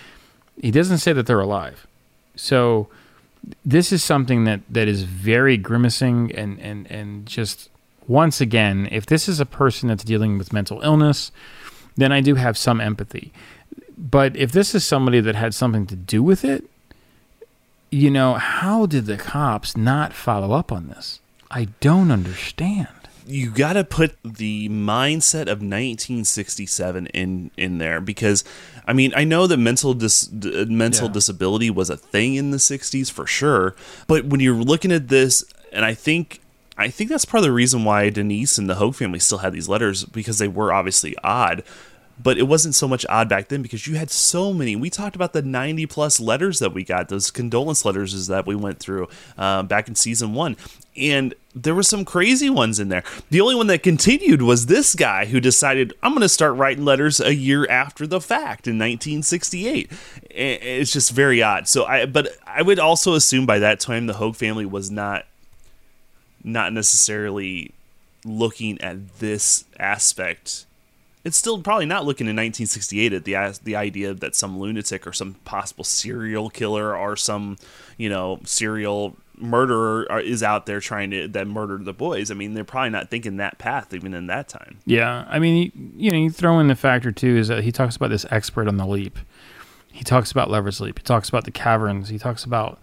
[0.61, 1.87] He doesn't say that they're alive.
[2.35, 2.89] So
[3.63, 7.69] this is something that that is very grimacing and and and just
[8.07, 11.31] once again, if this is a person that's dealing with mental illness,
[11.95, 13.33] then I do have some empathy.
[13.97, 16.69] But if this is somebody that had something to do with it,
[17.91, 21.19] you know, how did the cops not follow up on this?
[21.51, 22.87] I don't understand.
[23.27, 28.43] you got to put the mindset of 1967 in in there because
[28.87, 31.13] I mean I know that mental dis, mental Yeah.
[31.13, 33.75] disability was a thing in the 60s for sure
[34.07, 36.39] but when you're looking at this and I think
[36.77, 39.53] I think that's part of the reason why Denise and the Hoag family still had
[39.53, 41.63] these letters because they were obviously odd
[42.21, 44.75] but it wasn't so much odd back then because you had so many.
[44.75, 48.45] We talked about the 90 plus letters that we got, those condolence letters is that
[48.45, 50.55] we went through uh, back in season one.
[50.95, 53.03] And there were some crazy ones in there.
[53.29, 56.85] The only one that continued was this guy who decided, I'm going to start writing
[56.85, 59.91] letters a year after the fact in 1968.
[60.29, 61.67] It's just very odd.
[61.67, 65.25] So I, but I would also assume by that time the Hoag family was not,
[66.43, 67.71] not necessarily
[68.23, 70.65] looking at this aspect
[71.25, 75.11] it's still probably not looking in 1968 at the the idea that some lunatic or
[75.11, 77.57] some possible serial killer or some
[77.97, 82.31] you know serial murderer uh, is out there trying to that murdered the boys.
[82.31, 84.77] I mean, they're probably not thinking that path even in that time.
[84.85, 87.95] Yeah, I mean, you, know, you throw in the factor too is that he talks
[87.95, 89.19] about this expert on the leap.
[89.91, 90.99] He talks about Lover's Leap.
[90.99, 92.09] He talks about the caverns.
[92.09, 92.79] He talks about,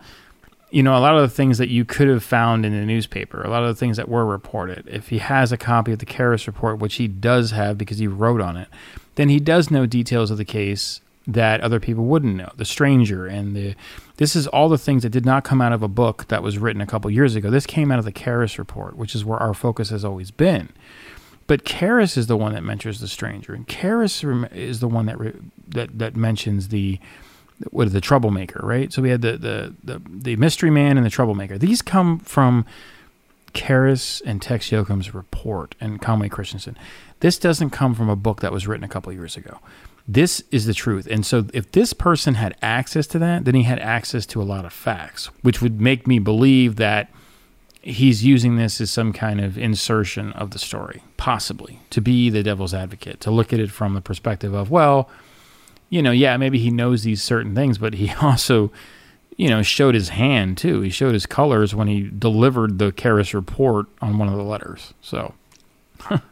[0.72, 3.42] you know, a lot of the things that you could have found in the newspaper.
[3.42, 4.88] A lot of the things that were reported.
[4.88, 8.06] If he has a copy of the Karras report, which he does have because he
[8.06, 8.68] wrote on it,
[9.16, 12.50] then he does know details of the case that other people wouldn't know.
[12.56, 13.74] The stranger and the
[14.16, 16.56] this is all the things that did not come out of a book that was
[16.56, 17.50] written a couple years ago.
[17.50, 20.70] This came out of the Karras report, which is where our focus has always been.
[21.46, 25.18] But Karras is the one that mentions the stranger, and Karras is the one that
[25.18, 25.34] re-
[25.68, 26.98] that that mentions the
[27.70, 28.92] what the troublemaker, right?
[28.92, 31.58] So we had the, the the the mystery man and the troublemaker.
[31.58, 32.64] These come from
[33.54, 36.76] Karras and Tex Yoakum's report and Conway Christensen.
[37.20, 39.58] This doesn't come from a book that was written a couple years ago.
[40.08, 41.06] This is the truth.
[41.08, 44.44] And so if this person had access to that, then he had access to a
[44.44, 47.08] lot of facts, which would make me believe that
[47.82, 52.42] he's using this as some kind of insertion of the story, possibly to be the
[52.42, 55.08] devil's advocate, to look at it from the perspective of, well,
[55.92, 58.72] you know, yeah, maybe he knows these certain things, but he also,
[59.36, 60.80] you know, showed his hand too.
[60.80, 64.94] He showed his colors when he delivered the Karras report on one of the letters.
[65.02, 65.34] So,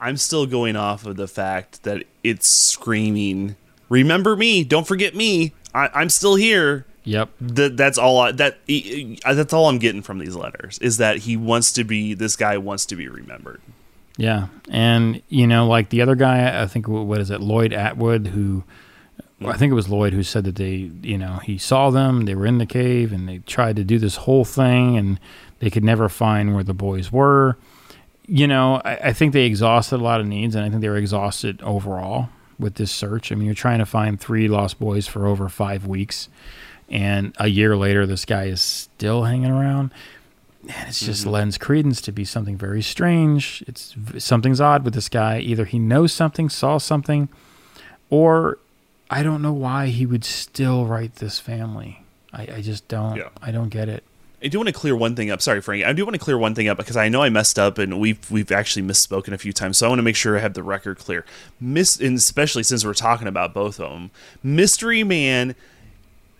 [0.01, 3.57] I'm still going off of the fact that it's screaming,
[3.91, 4.65] "Remember me!
[4.65, 5.53] Don't forget me!
[5.75, 7.29] I, I'm still here." yep.
[7.39, 8.19] That that's all.
[8.19, 12.15] I, that that's all I'm getting from these letters is that he wants to be.
[12.15, 13.61] This guy wants to be remembered.
[14.17, 18.29] Yeah, and you know, like the other guy, I think what is it, Lloyd Atwood,
[18.29, 18.65] who
[19.43, 22.35] I think it was Lloyd who said that they, you know, he saw them, they
[22.35, 25.19] were in the cave, and they tried to do this whole thing, and
[25.61, 27.57] they could never find where the boys were.
[28.27, 30.89] You know, I, I think they exhausted a lot of needs, and I think they
[30.89, 32.29] were exhausted overall
[32.59, 33.33] with this search.
[33.33, 36.29] I mean, you're trying to find three lost boys for over five weeks,
[36.91, 39.91] and a year later, this guy is still hanging around.
[40.63, 41.31] And it just mm-hmm.
[41.31, 43.65] lends credence to be something very strange.
[43.67, 45.39] It's something's odd with this guy.
[45.39, 47.31] Either he knows something, saw something,
[48.11, 48.59] or
[49.11, 52.05] I don't know why he would still write this family.
[52.33, 53.17] I, I just don't.
[53.17, 53.31] Yeah.
[53.43, 54.05] I don't get it.
[54.43, 55.43] I do want to clear one thing up.
[55.43, 55.85] Sorry, Frank.
[55.85, 58.01] I do want to clear one thing up because I know I messed up and
[58.01, 59.77] we've we've actually misspoken a few times.
[59.79, 61.27] So I want to make sure I have the record clear.
[61.61, 64.11] Miss, and especially since we're talking about both of them,
[64.43, 65.55] Mystery Man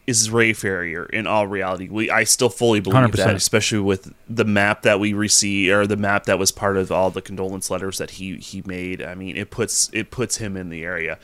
[0.07, 1.89] is Ray Ferrier in all reality.
[1.89, 3.17] We I still fully believe 100%.
[3.17, 6.91] that, especially with the map that we receive or the map that was part of
[6.91, 9.03] all the condolence letters that he he made.
[9.03, 11.19] I mean, it puts it puts him in the area.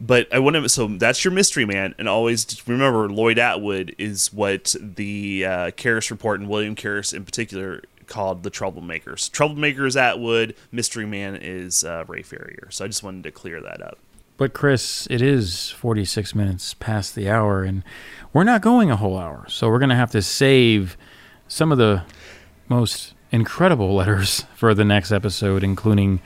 [0.00, 0.68] But I want to.
[0.68, 6.10] So that's your mystery man, and always remember Lloyd Atwood is what the uh, Karras
[6.10, 9.30] report and William Karras in particular called the troublemakers.
[9.30, 12.68] Troublemakers Atwood, mystery man is uh, Ray Ferrier.
[12.70, 13.98] So I just wanted to clear that up.
[14.36, 17.82] But Chris, it is 46 minutes past the hour, and
[18.32, 19.44] we're not going a whole hour.
[19.48, 20.96] So we're going to have to save
[21.46, 22.04] some of the
[22.68, 26.20] most incredible letters for the next episode, including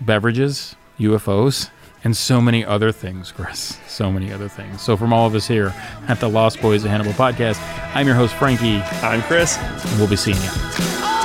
[0.00, 1.70] beverages, UFOs,
[2.04, 3.78] and so many other things, Chris.
[3.86, 4.80] So many other things.
[4.82, 5.74] So from all of us here
[6.08, 7.58] at the Lost Boys of Hannibal podcast,
[7.94, 9.58] I'm your host, Frankie, I'm Chris.
[9.58, 11.17] and we'll be seeing you.